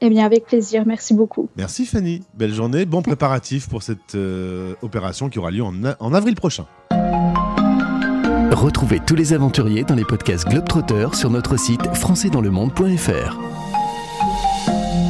Eh 0.00 0.10
bien, 0.10 0.24
avec 0.24 0.44
plaisir. 0.44 0.84
Merci 0.86 1.14
beaucoup. 1.14 1.48
Merci 1.56 1.86
Fanny, 1.86 2.22
belle 2.34 2.52
journée, 2.52 2.84
bon 2.84 3.02
préparatif 3.02 3.68
pour 3.68 3.82
cette 3.82 4.14
euh, 4.14 4.74
opération 4.82 5.28
qui 5.28 5.38
aura 5.38 5.50
lieu 5.50 5.62
en, 5.62 6.14
avril 6.14 6.34
prochain. 6.34 6.66
Retrouvez 8.52 9.00
tous 9.06 9.14
les 9.14 9.32
aventuriers 9.32 9.84
dans 9.84 9.94
les 9.94 10.04
podcasts 10.04 10.48
Globetrotter 10.48 11.08
sur 11.14 11.30
notre 11.30 11.58
site 11.58 11.86
françaisdanslemonde.fr. 11.94 13.38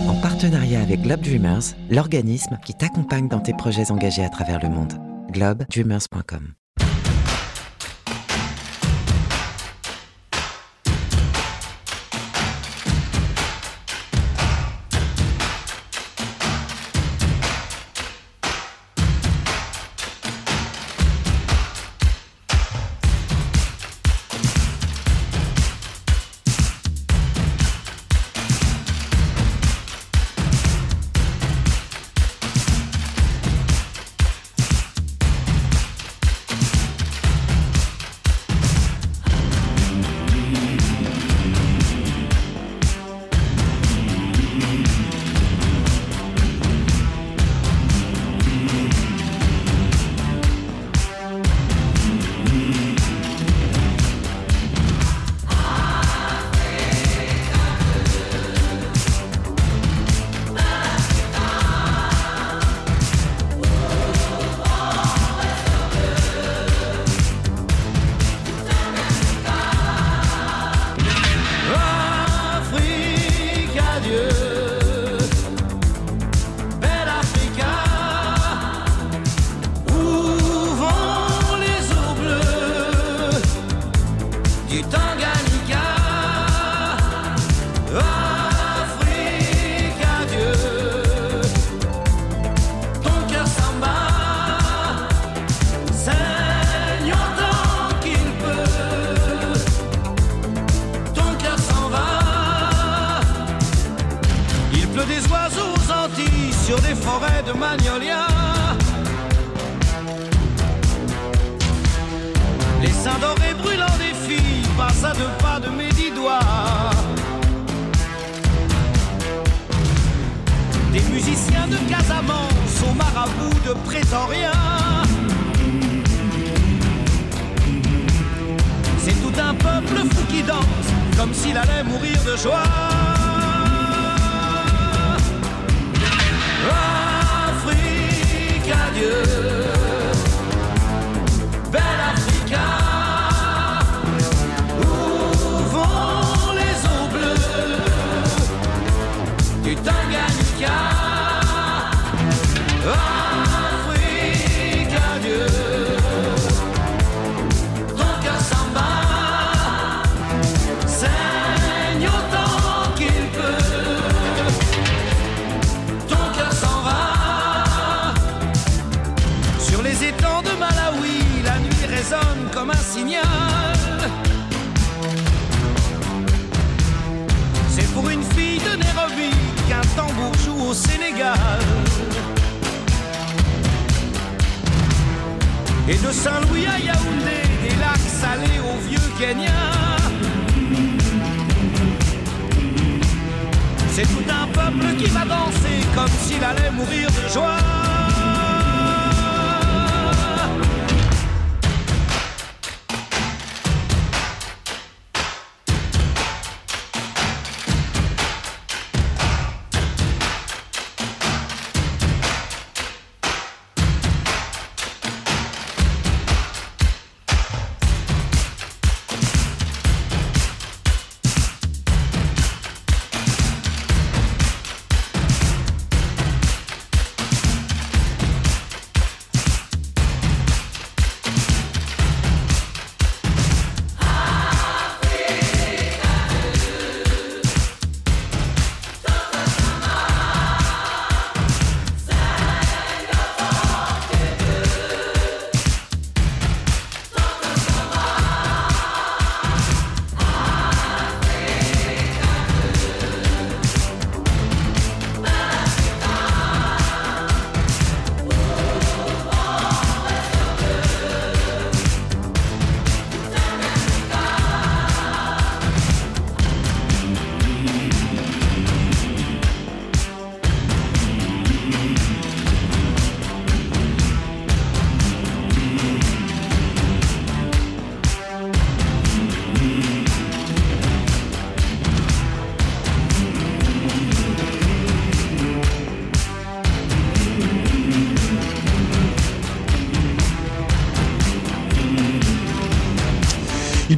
En 0.09 0.14
partenariat 0.20 0.80
avec 0.80 1.03
Globe 1.03 1.20
Dreamers, 1.20 1.74
l'organisme 1.91 2.59
qui 2.64 2.74
t'accompagne 2.74 3.28
dans 3.28 3.41
tes 3.41 3.55
projets 3.55 3.91
engagés 3.91 4.24
à 4.24 4.30
travers 4.30 4.61
le 4.61 4.68
monde. 4.68 4.95
globedreamers.com 5.32 6.55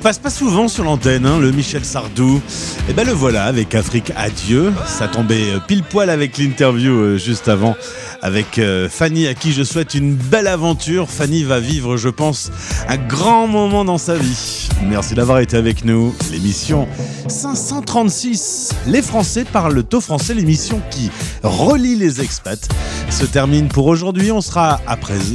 passe 0.08 0.18
pas 0.18 0.30
souvent 0.30 0.68
sur 0.68 0.84
l'antenne, 0.84 1.26
hein, 1.26 1.38
le 1.38 1.52
Michel 1.52 1.84
Sardou. 1.84 2.40
Et 2.88 2.94
ben 2.94 3.06
le 3.06 3.12
voilà 3.12 3.44
avec 3.44 3.74
Afrique 3.74 4.10
Adieu. 4.16 4.72
Ça 4.86 5.06
tombait 5.06 5.50
euh, 5.50 5.58
pile 5.58 5.82
poil 5.82 6.08
avec 6.08 6.38
l'interview 6.38 6.92
euh, 6.92 7.18
juste 7.18 7.46
avant 7.46 7.76
avec 8.22 8.58
euh, 8.58 8.88
Fanny 8.88 9.26
à 9.26 9.34
qui 9.34 9.52
je 9.52 9.62
souhaite 9.62 9.94
une 9.94 10.14
belle 10.14 10.46
aventure. 10.46 11.08
Fanny 11.10 11.44
va 11.44 11.60
vivre, 11.60 11.96
je 11.96 12.08
pense, 12.08 12.50
un 12.88 12.96
grand 12.96 13.46
moment 13.46 13.84
dans 13.84 13.98
sa 13.98 14.16
vie. 14.16 14.68
Merci 14.88 15.14
d'avoir 15.14 15.40
été 15.40 15.56
avec 15.56 15.84
nous. 15.84 16.14
L'émission 16.30 16.88
536. 17.28 18.70
Les 18.86 19.02
Français 19.02 19.44
parlent 19.44 19.84
au 19.92 20.00
français, 20.00 20.34
l'émission 20.34 20.80
qui 20.90 21.10
relie 21.42 21.96
les 21.96 22.20
expats, 22.20 22.68
se 23.10 23.24
termine 23.24 23.68
pour 23.68 23.86
aujourd'hui. 23.86 24.32
On 24.32 24.40
sera 24.40 24.80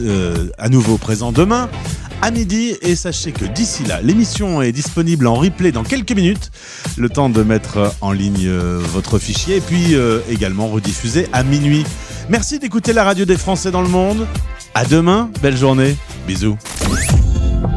euh, 0.02 0.50
à 0.58 0.70
nouveau 0.70 0.98
présent 0.98 1.32
demain 1.32 1.70
à 2.24 2.32
midi 2.32 2.78
et 2.82 2.96
sachez 2.96 3.34
que 3.34 3.44
d'ici 3.44 3.84
là, 3.84 4.02
l'émission 4.02 4.62
est 4.62 4.72
disponible 4.72 5.28
en 5.28 5.36
replay 5.36 5.74
dans 5.74 5.84
quelques 5.84 6.14
minutes. 6.14 6.52
Le 6.96 7.10
temps 7.10 7.30
de 7.30 7.44
mettre 7.44 7.94
en 8.00 8.14
ligne 8.14 8.48
euh, 8.48 8.80
votre 8.82 9.20
fichier 9.20 9.58
et 9.58 9.62
puis 9.62 9.94
euh, 9.94 10.22
également 10.30 10.70
rediffusé 10.70 11.28
à 11.34 11.44
minuit. 11.44 11.84
Merci 12.30 12.60
d'écouter 12.60 12.94
la 12.94 13.04
radio 13.04 13.26
des 13.26 13.36
Français 13.36 13.72
dans 13.72 13.82
le 13.82 13.90
monde. 13.90 14.26
À 14.74 14.86
demain, 14.86 15.32
belle 15.42 15.58
journée. 15.58 15.98
Bisous. 16.26 16.58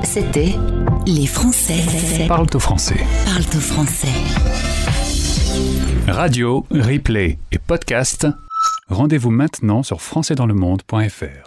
C'était 0.04 0.54
Les 1.08 1.26
Français 1.26 1.82
Parle 2.28 2.46
au 2.54 2.60
français. 2.60 3.04
parlent 3.24 3.56
au 3.56 3.60
français. 3.60 4.06
Radio, 6.06 6.64
replay 6.70 7.38
et 7.50 7.58
podcast. 7.58 8.28
Rendez-vous 8.90 9.30
maintenant 9.32 9.82
sur 9.82 10.00
françaisdanslemonde.fr. 10.00 11.42